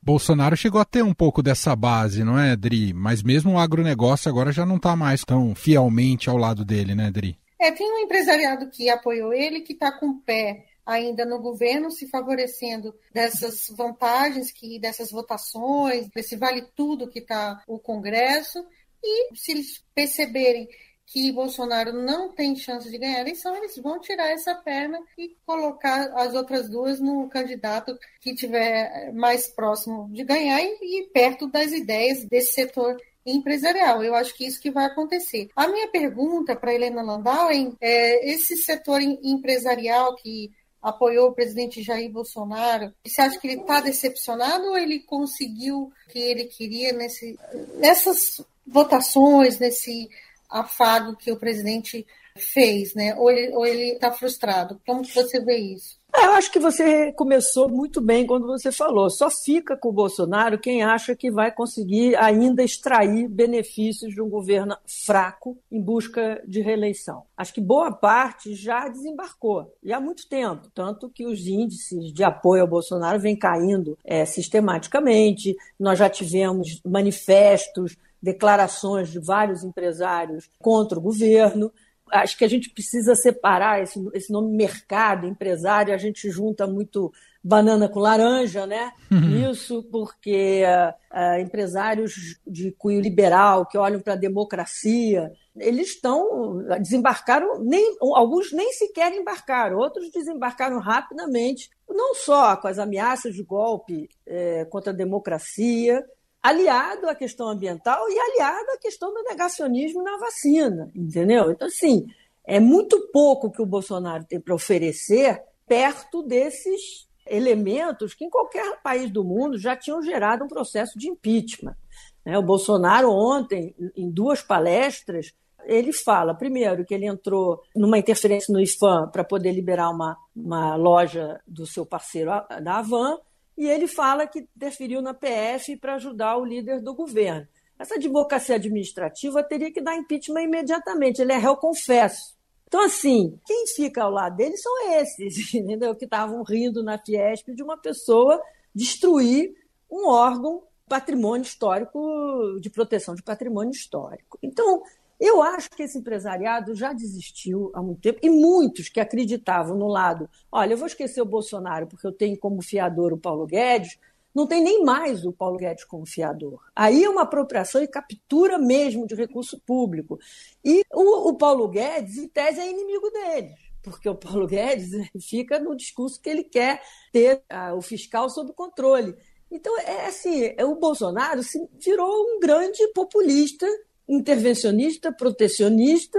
Bolsonaro 0.00 0.56
chegou 0.56 0.80
a 0.80 0.84
ter 0.84 1.02
um 1.02 1.12
pouco 1.12 1.42
dessa 1.42 1.76
base, 1.76 2.24
não 2.24 2.38
é, 2.38 2.56
Dri? 2.56 2.94
Mas 2.94 3.22
mesmo 3.22 3.52
o 3.52 3.58
agronegócio 3.58 4.30
agora 4.30 4.50
já 4.50 4.64
não 4.64 4.76
está 4.76 4.96
mais 4.96 5.24
tão 5.24 5.54
fielmente 5.54 6.30
ao 6.30 6.38
lado 6.38 6.64
dele, 6.64 6.94
né, 6.94 7.10
Dri? 7.10 7.38
É, 7.58 7.70
tem 7.70 7.90
um 7.90 7.98
empresariado 7.98 8.70
que 8.70 8.88
apoiou 8.88 9.32
ele 9.34 9.60
que 9.60 9.74
está 9.74 9.92
com 9.92 10.06
o 10.06 10.20
pé 10.20 10.64
ainda 10.86 11.26
no 11.26 11.38
governo, 11.38 11.90
se 11.90 12.08
favorecendo 12.08 12.94
dessas 13.12 13.68
vantagens, 13.76 14.50
que 14.52 14.78
dessas 14.78 15.10
votações, 15.10 16.08
desse 16.14 16.36
vale 16.36 16.62
tudo 16.74 17.08
que 17.08 17.18
está 17.18 17.62
o 17.66 17.78
Congresso, 17.78 18.64
e 19.02 19.36
se 19.36 19.52
eles 19.52 19.84
perceberem 19.94 20.66
que 21.06 21.30
Bolsonaro 21.32 21.92
não 21.92 22.32
tem 22.32 22.56
chance 22.56 22.90
de 22.90 22.98
ganhar 22.98 23.18
a 23.18 23.20
eleição, 23.20 23.56
eles 23.56 23.76
vão 23.78 24.00
tirar 24.00 24.30
essa 24.30 24.54
perna 24.54 24.98
e 25.18 25.36
colocar 25.46 26.12
as 26.14 26.34
outras 26.34 26.68
duas 26.68 26.98
no 27.00 27.28
candidato 27.28 27.96
que 28.20 28.34
tiver 28.34 29.12
mais 29.12 29.46
próximo 29.46 30.08
de 30.10 30.24
ganhar 30.24 30.60
e, 30.60 31.00
e 31.00 31.02
perto 31.12 31.46
das 31.46 31.72
ideias 31.72 32.24
desse 32.24 32.54
setor 32.54 32.96
empresarial. 33.26 34.02
Eu 34.02 34.14
acho 34.14 34.34
que 34.34 34.46
isso 34.46 34.60
que 34.60 34.70
vai 34.70 34.86
acontecer. 34.86 35.48
A 35.56 35.68
minha 35.68 35.88
pergunta 35.88 36.56
para 36.56 36.74
Helena 36.74 37.02
Landau 37.02 37.48
é 37.50 38.30
esse 38.30 38.56
setor 38.56 39.00
empresarial 39.00 40.14
que 40.16 40.50
apoiou 40.82 41.30
o 41.30 41.34
presidente 41.34 41.82
Jair 41.82 42.10
Bolsonaro. 42.10 42.92
Você 43.06 43.22
acha 43.22 43.38
que 43.38 43.48
ele 43.48 43.60
está 43.62 43.80
decepcionado 43.80 44.66
ou 44.66 44.76
ele 44.76 45.00
conseguiu 45.00 45.84
o 45.84 46.12
que 46.12 46.18
ele 46.18 46.44
queria 46.44 46.92
nesse, 46.92 47.38
nessas 47.76 48.44
votações, 48.66 49.58
nesse 49.58 50.10
afago 50.48 51.16
que 51.16 51.32
o 51.32 51.38
presidente 51.38 52.06
fez, 52.36 52.94
né? 52.94 53.14
Ou 53.16 53.30
ele 53.30 53.92
está 53.92 54.10
frustrado? 54.10 54.80
Como 54.86 55.02
que 55.02 55.14
você 55.14 55.40
vê 55.40 55.56
isso? 55.56 56.02
É, 56.16 56.26
eu 56.26 56.32
acho 56.32 56.50
que 56.52 56.60
você 56.60 57.12
começou 57.12 57.68
muito 57.68 58.00
bem 58.00 58.24
quando 58.24 58.46
você 58.46 58.70
falou. 58.70 59.10
Só 59.10 59.28
fica 59.28 59.76
com 59.76 59.88
o 59.88 59.92
Bolsonaro 59.92 60.58
quem 60.58 60.82
acha 60.82 61.14
que 61.16 61.28
vai 61.28 61.50
conseguir 61.50 62.14
ainda 62.16 62.62
extrair 62.62 63.28
benefícios 63.28 64.14
de 64.14 64.22
um 64.22 64.28
governo 64.28 64.76
fraco 64.86 65.58
em 65.70 65.80
busca 65.80 66.40
de 66.46 66.60
reeleição. 66.60 67.24
Acho 67.36 67.54
que 67.54 67.60
boa 67.60 67.90
parte 67.90 68.54
já 68.54 68.88
desembarcou, 68.88 69.72
e 69.82 69.92
há 69.92 70.00
muito 70.00 70.28
tempo. 70.28 70.70
Tanto 70.72 71.08
que 71.08 71.26
os 71.26 71.48
índices 71.48 72.12
de 72.12 72.22
apoio 72.22 72.62
ao 72.62 72.68
Bolsonaro 72.68 73.18
vêm 73.18 73.36
caindo 73.36 73.98
é, 74.04 74.24
sistematicamente. 74.24 75.56
Nós 75.78 75.98
já 75.98 76.08
tivemos 76.08 76.80
manifestos 76.84 77.96
declarações 78.24 79.10
de 79.10 79.18
vários 79.18 79.62
empresários 79.62 80.48
contra 80.58 80.98
o 80.98 81.02
governo 81.02 81.70
acho 82.12 82.36
que 82.36 82.44
a 82.44 82.48
gente 82.48 82.70
precisa 82.70 83.14
separar 83.14 83.82
esse, 83.82 84.02
esse 84.12 84.32
nome 84.32 84.54
mercado, 84.56 85.26
empresário, 85.26 85.94
a 85.94 85.98
gente 85.98 86.30
junta 86.30 86.66
muito 86.66 87.12
banana 87.42 87.88
com 87.88 87.98
laranja, 87.98 88.66
né? 88.66 88.92
Uhum. 89.10 89.50
Isso 89.50 89.82
porque 89.90 90.62
uh, 90.64 91.40
empresários 91.40 92.38
de 92.46 92.72
cunho 92.72 93.00
liberal 93.00 93.66
que 93.66 93.76
olham 93.76 94.00
para 94.00 94.14
a 94.14 94.16
democracia, 94.16 95.30
eles 95.56 95.88
estão 95.88 96.64
desembarcaram 96.80 97.62
nem 97.62 97.96
alguns 98.00 98.50
nem 98.52 98.72
sequer 98.72 99.12
embarcaram, 99.12 99.76
outros 99.76 100.10
desembarcaram 100.10 100.78
rapidamente, 100.78 101.68
não 101.88 102.14
só 102.14 102.56
com 102.56 102.66
as 102.66 102.78
ameaças 102.78 103.34
de 103.34 103.42
golpe 103.42 104.08
é, 104.26 104.64
contra 104.64 104.92
a 104.92 104.96
democracia, 104.96 106.02
aliado 106.44 107.08
à 107.08 107.14
questão 107.14 107.48
ambiental 107.48 108.06
e 108.10 108.18
aliado 108.18 108.70
à 108.72 108.76
questão 108.76 109.14
do 109.14 109.22
negacionismo 109.22 110.02
na 110.02 110.18
vacina, 110.18 110.90
entendeu? 110.94 111.50
Então, 111.50 111.66
assim, 111.66 112.06
é 112.46 112.60
muito 112.60 113.08
pouco 113.10 113.50
que 113.50 113.62
o 113.62 113.66
Bolsonaro 113.66 114.26
tem 114.26 114.38
para 114.38 114.54
oferecer 114.54 115.42
perto 115.66 116.22
desses 116.22 117.08
elementos 117.26 118.12
que 118.12 118.26
em 118.26 118.28
qualquer 118.28 118.82
país 118.82 119.10
do 119.10 119.24
mundo 119.24 119.56
já 119.56 119.74
tinham 119.74 120.02
gerado 120.02 120.44
um 120.44 120.48
processo 120.48 120.98
de 120.98 121.08
impeachment. 121.08 121.74
Né? 122.22 122.36
O 122.38 122.42
Bolsonaro, 122.42 123.10
ontem, 123.10 123.74
em 123.96 124.10
duas 124.10 124.42
palestras, 124.42 125.32
ele 125.64 125.94
fala, 125.94 126.34
primeiro, 126.34 126.84
que 126.84 126.92
ele 126.92 127.06
entrou 127.06 127.62
numa 127.74 127.96
interferência 127.96 128.52
no 128.52 128.60
IFAM 128.60 129.08
para 129.08 129.24
poder 129.24 129.52
liberar 129.52 129.88
uma, 129.88 130.14
uma 130.36 130.76
loja 130.76 131.40
do 131.48 131.66
seu 131.66 131.86
parceiro 131.86 132.30
da 132.62 132.80
Avan, 132.80 133.16
e 133.56 133.66
ele 133.66 133.86
fala 133.86 134.26
que 134.26 134.40
interferiu 134.56 135.00
na 135.00 135.14
PF 135.14 135.76
para 135.76 135.94
ajudar 135.94 136.36
o 136.36 136.44
líder 136.44 136.80
do 136.80 136.94
governo. 136.94 137.46
Essa 137.78 137.96
advocacia 137.96 138.56
administrativa 138.56 139.42
teria 139.42 139.72
que 139.72 139.80
dar 139.80 139.96
impeachment 139.96 140.42
imediatamente, 140.42 141.20
ele 141.20 141.32
é 141.32 141.38
réu 141.38 141.56
confesso. 141.56 142.34
Então, 142.66 142.82
assim, 142.82 143.38
quem 143.46 143.66
fica 143.68 144.02
ao 144.02 144.10
lado 144.10 144.36
dele 144.36 144.56
são 144.56 144.92
esses, 144.92 145.52
entendeu? 145.54 145.94
Que 145.94 146.04
estavam 146.04 146.42
rindo 146.42 146.82
na 146.82 146.98
Fiesp 146.98 147.48
de 147.54 147.62
uma 147.62 147.76
pessoa 147.76 148.40
destruir 148.74 149.54
um 149.90 150.08
órgão 150.08 150.62
patrimônio 150.88 151.44
histórico, 151.44 152.58
de 152.60 152.68
proteção 152.70 153.14
de 153.14 153.22
patrimônio 153.22 153.70
histórico. 153.70 154.38
Então, 154.42 154.82
eu 155.20 155.42
acho 155.42 155.70
que 155.70 155.82
esse 155.82 155.98
empresariado 155.98 156.74
já 156.74 156.92
desistiu 156.92 157.70
há 157.74 157.82
muito 157.82 158.00
tempo, 158.00 158.18
e 158.22 158.30
muitos 158.30 158.88
que 158.88 159.00
acreditavam 159.00 159.76
no 159.76 159.88
lado, 159.88 160.28
olha, 160.50 160.74
eu 160.74 160.78
vou 160.78 160.86
esquecer 160.86 161.20
o 161.20 161.26
Bolsonaro 161.26 161.86
porque 161.86 162.06
eu 162.06 162.12
tenho 162.12 162.38
como 162.38 162.62
fiador 162.62 163.12
o 163.12 163.18
Paulo 163.18 163.46
Guedes, 163.46 163.98
não 164.34 164.46
tem 164.46 164.62
nem 164.62 164.82
mais 164.84 165.24
o 165.24 165.32
Paulo 165.32 165.56
Guedes 165.56 165.84
como 165.84 166.04
fiador. 166.04 166.60
Aí 166.74 167.04
é 167.04 167.08
uma 167.08 167.22
apropriação 167.22 167.82
e 167.82 167.86
captura 167.86 168.58
mesmo 168.58 169.06
de 169.06 169.14
recurso 169.14 169.60
público. 169.64 170.18
E 170.64 170.82
o, 170.92 171.28
o 171.28 171.36
Paulo 171.36 171.68
Guedes, 171.68 172.18
em 172.18 172.28
tese, 172.28 172.60
é 172.60 172.68
inimigo 172.68 173.10
deles 173.10 173.64
porque 173.84 174.08
o 174.08 174.14
Paulo 174.14 174.46
Guedes 174.46 174.92
fica 175.20 175.60
no 175.60 175.76
discurso 175.76 176.18
que 176.20 176.30
ele 176.30 176.42
quer 176.42 176.82
ter 177.12 177.42
o 177.76 177.82
fiscal 177.82 178.30
sob 178.30 178.52
controle. 178.54 179.14
Então, 179.50 179.78
é 179.80 180.06
assim, 180.06 180.52
o 180.62 180.74
Bolsonaro 180.74 181.42
se 181.42 181.58
virou 181.78 182.10
um 182.10 182.40
grande 182.40 182.88
populista 182.94 183.66
intervencionista, 184.08 185.12
protecionista 185.12 186.18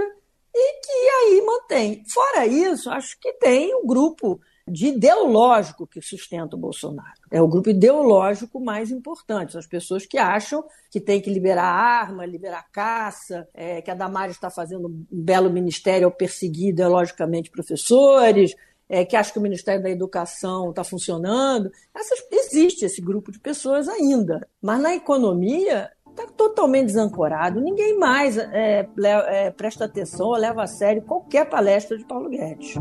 e 0.54 0.80
que 0.80 0.92
aí 0.92 1.42
mantém. 1.44 2.02
Fora 2.08 2.46
isso, 2.46 2.90
acho 2.90 3.18
que 3.20 3.32
tem 3.34 3.74
um 3.74 3.86
grupo 3.86 4.40
de 4.68 4.88
ideológico 4.88 5.86
que 5.86 6.00
sustenta 6.02 6.56
o 6.56 6.58
Bolsonaro. 6.58 7.14
É 7.30 7.40
o 7.40 7.46
grupo 7.46 7.70
ideológico 7.70 8.58
mais 8.58 8.90
importante. 8.90 9.52
São 9.52 9.60
as 9.60 9.66
pessoas 9.66 10.04
que 10.04 10.18
acham 10.18 10.64
que 10.90 11.00
tem 11.00 11.20
que 11.20 11.30
liberar 11.30 11.64
arma, 11.64 12.26
liberar 12.26 12.66
caça, 12.72 13.48
é, 13.54 13.80
que 13.80 13.90
a 13.90 13.94
Damares 13.94 14.34
está 14.34 14.50
fazendo 14.50 14.88
um 14.88 15.06
belo 15.10 15.50
ministério 15.50 16.06
ao 16.06 16.12
perseguir 16.12 16.70
ideologicamente 16.70 17.50
professores, 17.50 18.54
é, 18.88 19.04
que 19.04 19.14
acham 19.14 19.34
que 19.34 19.38
o 19.38 19.42
Ministério 19.42 19.82
da 19.82 19.90
Educação 19.90 20.70
está 20.70 20.82
funcionando. 20.82 21.70
Essas, 21.94 22.24
existe 22.32 22.84
esse 22.84 23.00
grupo 23.00 23.30
de 23.30 23.38
pessoas 23.38 23.88
ainda. 23.88 24.48
Mas 24.60 24.80
na 24.80 24.94
economia, 24.94 25.90
está 26.16 26.26
totalmente 26.34 26.86
desancorado. 26.86 27.60
Ninguém 27.60 27.98
mais 27.98 28.38
é, 28.38 28.88
é, 29.04 29.50
presta 29.50 29.84
atenção 29.84 30.28
ou 30.28 30.36
leva 30.36 30.62
a 30.62 30.66
sério 30.66 31.02
qualquer 31.02 31.48
palestra 31.48 31.96
de 31.96 32.04
Paulo 32.04 32.30
Guedes. 32.30 32.74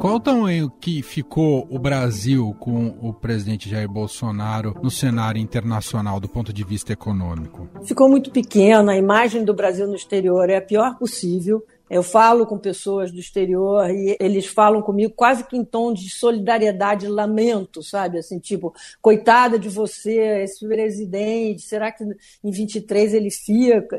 Qual 0.00 0.14
o 0.14 0.20
tamanho 0.20 0.70
que 0.70 1.02
ficou 1.02 1.66
o 1.68 1.76
Brasil 1.76 2.54
com 2.60 2.96
o 3.02 3.12
presidente 3.12 3.68
Jair 3.68 3.88
Bolsonaro 3.88 4.72
no 4.80 4.92
cenário 4.92 5.40
internacional 5.40 6.20
do 6.20 6.28
ponto 6.28 6.52
de 6.52 6.62
vista 6.62 6.92
econômico? 6.92 7.68
Ficou 7.84 8.08
muito 8.08 8.30
pequeno, 8.30 8.90
a 8.90 8.96
imagem 8.96 9.44
do 9.44 9.52
Brasil 9.52 9.88
no 9.88 9.96
exterior 9.96 10.48
é 10.48 10.56
a 10.56 10.62
pior 10.62 10.96
possível. 10.96 11.64
Eu 11.90 12.02
falo 12.02 12.46
com 12.46 12.58
pessoas 12.58 13.10
do 13.10 13.18
exterior 13.18 13.90
e 13.90 14.16
eles 14.20 14.46
falam 14.46 14.82
comigo 14.82 15.12
quase 15.14 15.44
que 15.44 15.56
em 15.56 15.64
tom 15.64 15.92
de 15.92 16.10
solidariedade 16.10 17.06
lamento, 17.06 17.82
sabe? 17.82 18.18
Assim, 18.18 18.38
tipo, 18.38 18.74
coitada 19.00 19.58
de 19.58 19.68
você, 19.68 20.42
esse 20.42 20.66
presidente, 20.66 21.62
será 21.62 21.90
que 21.90 22.04
em 22.44 22.50
23 22.50 23.14
ele 23.14 23.30
fica? 23.30 23.98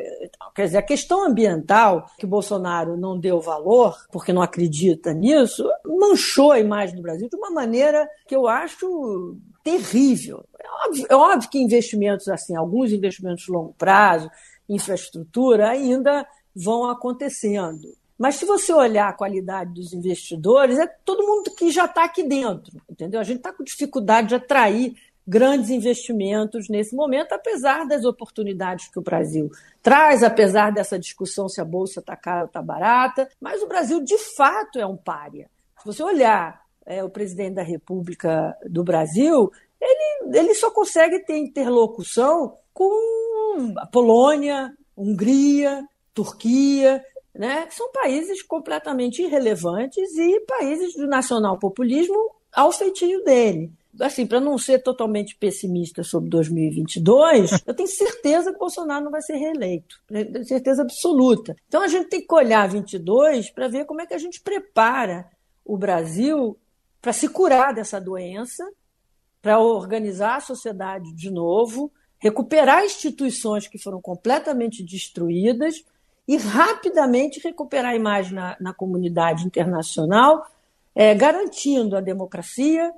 Quer 0.56 0.66
dizer, 0.66 0.78
a 0.78 0.84
questão 0.84 1.26
ambiental, 1.26 2.06
que 2.18 2.26
Bolsonaro 2.26 2.96
não 2.96 3.20
deu 3.20 3.40
valor, 3.40 3.96
porque 4.12 4.34
não 4.34 4.42
acredita 4.42 5.14
nisso, 5.14 5.68
manchou 5.86 6.52
a 6.52 6.60
imagem 6.60 6.96
do 6.96 7.02
Brasil 7.02 7.28
de 7.30 7.36
uma 7.36 7.52
maneira 7.52 8.08
que 8.28 8.36
eu 8.36 8.48
acho 8.48 9.38
terrível. 9.64 10.44
É 10.60 10.88
óbvio, 10.88 11.08
é 11.10 11.16
óbvio 11.16 11.50
que 11.50 11.60
investimentos 11.60 12.28
assim, 12.28 12.56
alguns 12.56 12.92
investimentos 12.92 13.46
de 13.46 13.52
longo 13.52 13.74
prazo, 13.78 14.30
infraestrutura, 14.68 15.70
ainda 15.70 16.26
vão 16.56 16.90
acontecendo. 16.90 17.96
Mas 18.18 18.36
se 18.36 18.46
você 18.46 18.74
olhar 18.74 19.08
a 19.08 19.14
qualidade 19.14 19.74
dos 19.74 19.94
investidores, 19.94 20.78
é 20.78 20.86
todo 20.86 21.26
mundo 21.26 21.52
que 21.52 21.72
já 21.72 21.86
está 21.86 22.04
aqui 22.04 22.22
dentro, 22.22 22.82
entendeu? 22.90 23.20
A 23.20 23.24
gente 23.24 23.38
está 23.38 23.54
com 23.54 23.64
dificuldade 23.64 24.30
de 24.30 24.36
atrair 24.36 24.94
grandes 25.26 25.70
investimentos 25.70 26.68
nesse 26.68 26.96
momento, 26.96 27.34
apesar 27.34 27.86
das 27.86 28.04
oportunidades 28.04 28.90
que 28.90 28.98
o 28.98 29.02
Brasil 29.04 29.50
traz, 29.82 30.24
apesar 30.24 30.72
dessa 30.72 30.98
discussão 30.98 31.48
se 31.48 31.62
a 31.62 31.66
bolsa 31.66 32.00
está 32.00 32.16
cara 32.18 32.42
ou 32.42 32.48
está 32.48 32.62
barata, 32.62 33.30
mas 33.40 33.62
o 33.62 33.68
Brasil 33.68 34.04
de 34.04 34.18
fato 34.18 34.80
é 34.80 34.86
um 34.86 34.98
pária. 34.98 35.50
Se 35.80 35.86
você 35.86 36.02
olhar 36.04 36.62
é, 36.86 37.04
o 37.04 37.10
presidente 37.10 37.54
da 37.54 37.62
República 37.62 38.58
do 38.68 38.84
Brasil, 38.84 39.52
ele, 39.80 40.36
ele 40.36 40.56
só 40.56 40.72
consegue 40.72 41.20
ter 41.20 41.38
interlocução 41.38 42.58
com 42.74 43.74
a 43.78 43.86
Polônia, 43.86 44.74
Hungria, 44.98 45.88
Turquia, 46.14 47.04
né? 47.34 47.68
São 47.72 47.92
países 47.92 48.42
completamente 48.42 49.22
irrelevantes 49.22 50.18
e 50.18 50.40
países 50.42 50.94
do 50.96 51.08
nacional-populismo 51.08 52.18
ao 52.52 52.72
feitio 52.72 53.24
dele. 53.24 53.72
Assim, 54.00 54.26
para 54.26 54.40
não 54.40 54.58
ser 54.58 54.80
totalmente 54.80 55.36
pessimista 55.36 56.04
sobre 56.04 56.30
2022, 56.30 57.52
eu 57.66 57.74
tenho 57.74 57.90
certeza 57.90 58.52
que 58.52 58.60
Bolsonaro 58.60 59.06
não 59.06 59.12
vai 59.12 59.22
ser 59.22 59.36
reeleito. 59.36 60.00
Né? 60.10 60.24
Tenho 60.24 60.46
certeza 60.46 60.82
absoluta. 60.82 61.56
Então 61.68 61.82
a 61.82 61.88
gente 61.88 62.10
tem 62.10 62.26
que 62.26 62.34
olhar 62.34 62.68
22 62.68 63.50
para 63.52 63.68
ver 63.68 63.86
como 63.86 64.02
é 64.02 64.06
que 64.06 64.14
a 64.14 64.20
gente 64.20 64.42
prepara 64.42 65.30
o 65.66 65.78
Brasil 65.78 66.58
para 67.02 67.14
se 67.14 67.30
curar 67.30 67.74
dessa 67.74 68.00
doença, 68.00 68.68
para 69.42 69.60
organizar 69.60 70.36
a 70.36 70.42
sociedade 70.42 71.14
de 71.16 71.32
novo, 71.32 71.92
recuperar 72.20 72.84
instituições 72.84 73.68
que 73.68 73.82
foram 73.82 74.02
completamente 74.02 74.84
destruídas 74.84 75.84
e 76.30 76.38
rapidamente 76.38 77.40
recuperar 77.44 77.94
a 77.94 77.96
imagem 77.96 78.36
na, 78.36 78.56
na 78.60 78.72
comunidade 78.72 79.48
internacional, 79.48 80.46
é, 80.94 81.16
garantindo 81.16 81.98
a 81.98 82.02
democracia 82.02 82.94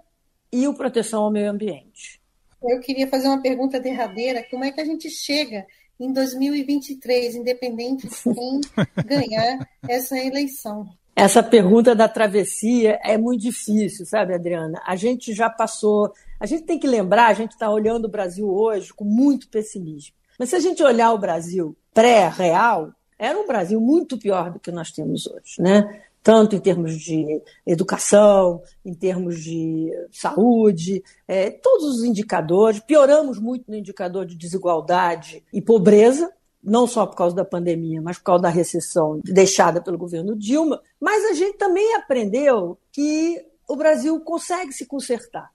e 0.51 0.65
a 0.65 0.73
proteção 0.73 1.23
ao 1.23 1.31
meio 1.31 1.49
ambiente. 1.49 2.19
Eu 2.61 2.81
queria 2.81 3.07
fazer 3.07 3.29
uma 3.29 3.41
pergunta 3.41 3.79
derradeira: 3.79 4.45
como 4.51 4.65
é 4.65 4.71
que 4.71 4.81
a 4.81 4.85
gente 4.85 5.09
chega 5.09 5.65
em 5.97 6.11
2023, 6.11 7.35
independente 7.35 8.05
de 8.05 8.15
quem 8.21 8.59
ganhar 9.07 9.65
essa 9.87 10.17
eleição? 10.17 10.85
Essa 11.15 11.41
pergunta 11.41 11.95
da 11.95 12.09
travessia 12.09 12.99
é 13.01 13.17
muito 13.17 13.43
difícil, 13.43 14.05
sabe, 14.05 14.33
Adriana? 14.33 14.81
A 14.85 14.97
gente 14.97 15.33
já 15.33 15.49
passou. 15.49 16.11
A 16.37 16.45
gente 16.45 16.63
tem 16.63 16.77
que 16.77 16.87
lembrar, 16.87 17.27
a 17.27 17.33
gente 17.33 17.51
está 17.51 17.69
olhando 17.69 18.05
o 18.05 18.11
Brasil 18.11 18.49
hoje 18.49 18.93
com 18.93 19.05
muito 19.05 19.47
pessimismo. 19.47 20.13
Mas 20.37 20.49
se 20.49 20.55
a 20.57 20.59
gente 20.59 20.83
olhar 20.83 21.13
o 21.13 21.17
Brasil 21.17 21.77
pré-real, 21.93 22.91
era 23.21 23.39
um 23.39 23.45
Brasil 23.45 23.79
muito 23.79 24.17
pior 24.17 24.49
do 24.49 24.59
que 24.59 24.71
nós 24.71 24.91
temos 24.91 25.27
hoje, 25.27 25.57
né? 25.59 26.01
Tanto 26.23 26.55
em 26.55 26.59
termos 26.59 26.99
de 26.99 27.39
educação, 27.67 28.63
em 28.83 28.95
termos 28.95 29.43
de 29.43 29.91
saúde, 30.11 31.03
é, 31.27 31.51
todos 31.51 31.97
os 31.97 32.03
indicadores. 32.03 32.79
Pioramos 32.79 33.37
muito 33.37 33.69
no 33.69 33.77
indicador 33.77 34.25
de 34.25 34.35
desigualdade 34.35 35.43
e 35.53 35.61
pobreza, 35.61 36.31
não 36.63 36.87
só 36.87 37.05
por 37.05 37.15
causa 37.15 37.35
da 37.35 37.45
pandemia, 37.45 38.01
mas 38.01 38.17
por 38.17 38.23
causa 38.23 38.41
da 38.41 38.49
recessão 38.49 39.21
deixada 39.23 39.79
pelo 39.79 39.99
governo 39.99 40.35
Dilma. 40.35 40.81
Mas 40.99 41.23
a 41.25 41.33
gente 41.33 41.59
também 41.59 41.93
aprendeu 41.95 42.75
que 42.91 43.39
o 43.67 43.75
Brasil 43.75 44.19
consegue 44.21 44.73
se 44.73 44.87
consertar. 44.87 45.51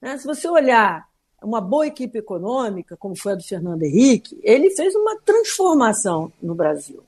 Né? 0.00 0.16
Se 0.18 0.24
você 0.24 0.48
olhar 0.48 1.08
uma 1.42 1.60
boa 1.60 1.86
equipe 1.86 2.18
econômica, 2.18 2.96
como 2.96 3.16
foi 3.16 3.32
a 3.32 3.36
do 3.36 3.42
Fernando 3.42 3.82
Henrique, 3.82 4.38
ele 4.40 4.70
fez 4.70 4.94
uma 4.94 5.18
transformação 5.20 6.32
no 6.40 6.54
Brasil. 6.54 7.02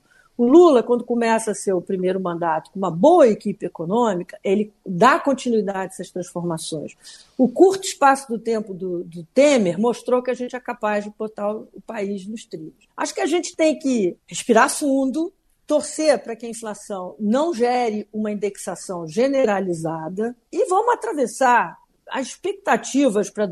Lula, 0.44 0.82
quando 0.82 1.04
começa 1.04 1.52
seu 1.52 1.80
primeiro 1.80 2.20
mandato 2.20 2.70
com 2.70 2.78
uma 2.78 2.90
boa 2.90 3.28
equipe 3.28 3.66
econômica, 3.66 4.38
ele 4.42 4.72
dá 4.86 5.20
continuidade 5.20 5.78
a 5.78 5.84
essas 5.86 6.10
transformações. 6.10 6.96
O 7.36 7.48
curto 7.48 7.84
espaço 7.84 8.26
do 8.28 8.38
tempo 8.38 8.72
do, 8.72 9.04
do 9.04 9.22
Temer 9.34 9.78
mostrou 9.78 10.22
que 10.22 10.30
a 10.30 10.34
gente 10.34 10.56
é 10.56 10.60
capaz 10.60 11.04
de 11.04 11.12
botar 11.18 11.52
o, 11.52 11.68
país 11.86 12.26
nos 12.26 12.44
trilhos. 12.44 12.88
Acho 12.96 13.14
que 13.14 13.20
a 13.20 13.26
gente 13.26 13.54
tem 13.54 13.78
que 13.78 14.16
respirar 14.26 14.70
fundo, 14.70 15.32
torcer 15.66 16.18
para 16.22 16.34
que 16.34 16.46
a 16.46 16.50
inflação 16.50 17.14
não 17.18 17.52
gere 17.52 18.08
uma 18.12 18.30
indexação 18.30 19.06
generalizada 19.06 20.36
e 20.50 20.64
vamos 20.66 20.94
atravessar 20.94 21.76
as 22.08 22.28
expectativas 22.28 23.30
para 23.30 23.46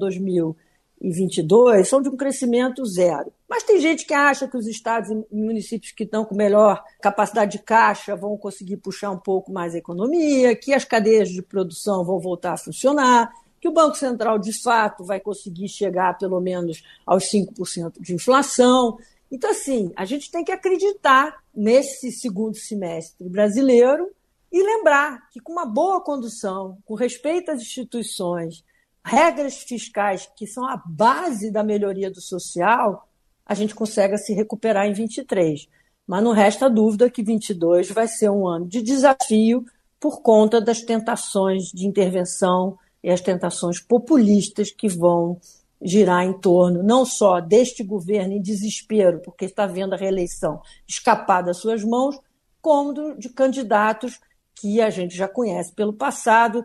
2020 1.01 1.43
2022 1.43 1.89
são 1.89 2.03
de 2.03 2.09
um 2.09 2.17
crescimento 2.17 2.85
zero. 2.85 3.33
Mas 3.49 3.63
tem 3.63 3.81
gente 3.81 4.05
que 4.05 4.15
acha 4.15 4.49
que 4.49 4.57
os 4.57 4.67
estados 4.67 5.11
e 5.11 5.35
municípios 5.35 5.93
que 5.93 6.05
estão 6.05 6.25
com 6.25 6.35
melhor 6.35 6.83
capacidade 7.01 7.53
de 7.53 7.59
caixa 7.63 8.17
vão 8.17 8.37
conseguir 8.37 8.77
puxar 8.79 9.11
um 9.11 9.19
pouco 9.19 9.53
mais 9.53 9.75
a 9.75 9.79
economia, 9.79 10.55
que 10.57 10.75
as 10.75 10.85
cadeias 10.85 11.29
de 11.29 11.43
produção 11.43 12.05
vão 12.05 12.19
voltar 12.19 12.55
a 12.55 12.59
funcionar, 12.59 13.33
que 13.61 13.69
o 13.69 13.73
Banco 13.73 13.97
Central, 13.97 14.39
de 14.39 14.53
fato, 14.63 15.05
vai 15.05 15.21
conseguir 15.21 15.69
chegar 15.69 16.19
pelo 16.19 16.41
menos 16.41 16.83
aos 17.07 17.25
5% 17.25 18.01
de 18.01 18.15
inflação. 18.15 18.99
Então, 19.31 19.51
assim, 19.51 19.93
a 19.97 20.05
gente 20.05 20.31
tem 20.31 20.45
que 20.45 20.53
acreditar 20.53 21.43
nesse 21.55 22.13
segundo 22.13 22.57
semestre 22.57 23.29
brasileiro 23.29 24.11
e 24.51 24.63
lembrar 24.63 25.29
que, 25.31 25.41
com 25.41 25.53
uma 25.53 25.67
boa 25.67 26.01
condução, 26.01 26.79
com 26.85 26.95
respeito 26.95 27.51
às 27.51 27.61
instituições, 27.61 28.65
regras 29.05 29.59
fiscais 29.59 30.29
que 30.37 30.47
são 30.47 30.69
a 30.69 30.77
base 30.85 31.51
da 31.51 31.63
melhoria 31.63 32.11
do 32.11 32.21
social, 32.21 33.09
a 33.45 33.55
gente 33.55 33.75
consegue 33.75 34.19
se 34.19 34.35
recuperar 34.35 34.87
em 34.87 34.93
23. 34.93 35.67
Mas 36.07 36.23
não 36.23 36.33
resta 36.33 36.69
dúvida 36.69 37.11
que 37.11 37.23
22 37.23 37.91
vai 37.91 38.09
ser 38.09 38.31
um 38.31 38.47
ano 38.47 38.67
de 38.67 38.83
desafio 38.83 39.65
por 39.99 40.23
conta 40.23 40.61
das 40.61 40.83
tentações 40.83 41.65
de 41.65 41.87
intervenção 41.87 42.79
e 43.03 43.11
as 43.11 43.21
tentações 43.21 43.81
populistas 43.81 44.71
que 44.71 44.89
vão 44.89 45.41
girar 45.81 46.25
em 46.25 46.33
torno 46.33 46.83
não 46.83 47.05
só 47.05 47.41
deste 47.41 47.85
governo 47.85 48.33
em 48.33 48.43
desespero, 48.43 49.21
porque 49.21 49.45
está 49.45 49.67
vendo 49.67 49.95
a 49.95 49.97
reeleição 49.97 50.61
escapar 50.87 51.43
das 51.43 51.59
suas 51.59 51.85
mãos, 51.85 52.19
como 52.61 53.17
de 53.17 53.29
candidatos 53.29 54.21
que 54.55 54.81
a 54.81 54.91
gente 54.91 55.17
já 55.17 55.29
conhece 55.29 55.73
pelo 55.73 55.93
passado, 55.93 56.65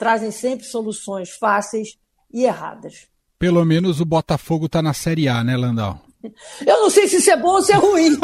trazem 0.00 0.30
sempre 0.30 0.64
soluções 0.64 1.28
fáceis 1.28 1.98
e 2.32 2.44
erradas. 2.44 3.06
Pelo 3.38 3.62
menos 3.66 4.00
o 4.00 4.06
Botafogo 4.06 4.64
está 4.64 4.80
na 4.80 4.94
Série 4.94 5.28
A, 5.28 5.44
né, 5.44 5.58
Landau? 5.58 6.00
Eu 6.66 6.82
não 6.82 6.90
sei 6.90 7.06
se 7.06 7.16
isso 7.16 7.30
é 7.30 7.36
bom 7.36 7.48
ou 7.48 7.62
se 7.62 7.72
é 7.72 7.76
ruim. 7.76 8.10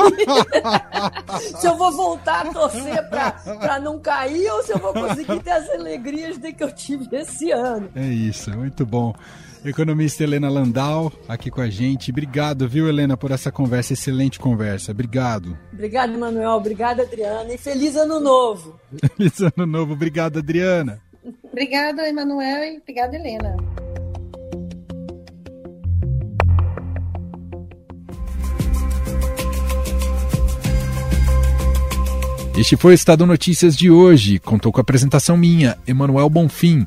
se 1.61 1.67
eu 1.67 1.77
vou 1.77 1.93
voltar 1.93 2.47
a 2.47 2.53
torcer 2.53 3.09
para 3.09 3.79
não 3.79 3.99
cair 4.01 4.51
ou 4.51 4.63
se 4.63 4.73
eu 4.73 4.79
vou 4.79 4.93
conseguir 4.93 5.43
ter 5.43 5.51
as 5.51 5.69
alegrias 5.71 6.39
de 6.39 6.53
que 6.53 6.65
eu 6.65 6.75
tive 6.75 7.15
esse 7.15 7.51
ano. 7.51 7.91
É 7.95 8.07
isso, 8.07 8.51
muito 8.51 8.85
bom. 8.85 9.15
Economista 9.65 10.23
Helena 10.23 10.49
Landau 10.49 11.13
aqui 11.29 11.51
com 11.51 11.61
a 11.61 11.69
gente. 11.69 12.11
Obrigado, 12.11 12.69
viu, 12.69 12.89
Helena, 12.89 13.17
por 13.17 13.31
essa 13.31 13.51
conversa, 13.51 13.95
excelente 13.95 14.39
conversa. 14.39 14.93
Obrigado. 14.93 15.59
Obrigado, 15.73 16.17
Manuel. 16.19 16.51
Obrigado, 16.51 17.01
Adriana. 17.01 17.53
E 17.53 17.59
feliz 17.59 17.97
ano 17.97 18.21
novo. 18.21 18.79
Feliz 19.17 19.41
ano 19.41 19.67
novo. 19.67 19.95
Obrigado, 19.95 20.39
Adriana. 20.39 21.01
Obrigada, 21.45 22.09
Emanuel, 22.09 22.75
e 22.75 22.79
obrigada, 22.79 23.17
Helena. 23.17 23.57
Este 32.57 32.77
foi 32.77 32.93
o 32.93 32.95
Estado 32.95 33.27
Notícias 33.27 33.77
de 33.77 33.91
hoje. 33.91 34.39
Contou 34.39 34.73
com 34.73 34.81
a 34.81 34.83
apresentação 34.83 35.37
minha, 35.37 35.77
Emanuel 35.87 36.31
Bonfim. 36.31 36.87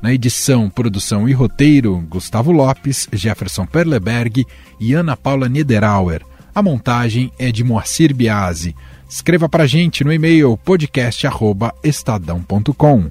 Na 0.00 0.14
edição, 0.14 0.70
produção 0.70 1.28
e 1.28 1.32
roteiro, 1.32 1.98
Gustavo 2.08 2.52
Lopes, 2.52 3.06
Jefferson 3.12 3.66
Perleberg 3.66 4.46
e 4.80 4.94
Ana 4.94 5.18
Paula 5.18 5.46
Niederauer. 5.46 6.22
A 6.54 6.62
montagem 6.62 7.30
é 7.38 7.52
de 7.52 7.62
Moacir 7.62 8.14
Biasi. 8.14 8.74
Escreva 9.06 9.46
para 9.46 9.66
gente 9.66 10.02
no 10.02 10.10
e-mail 10.10 10.56
podcast@estadão.com. 10.56 13.10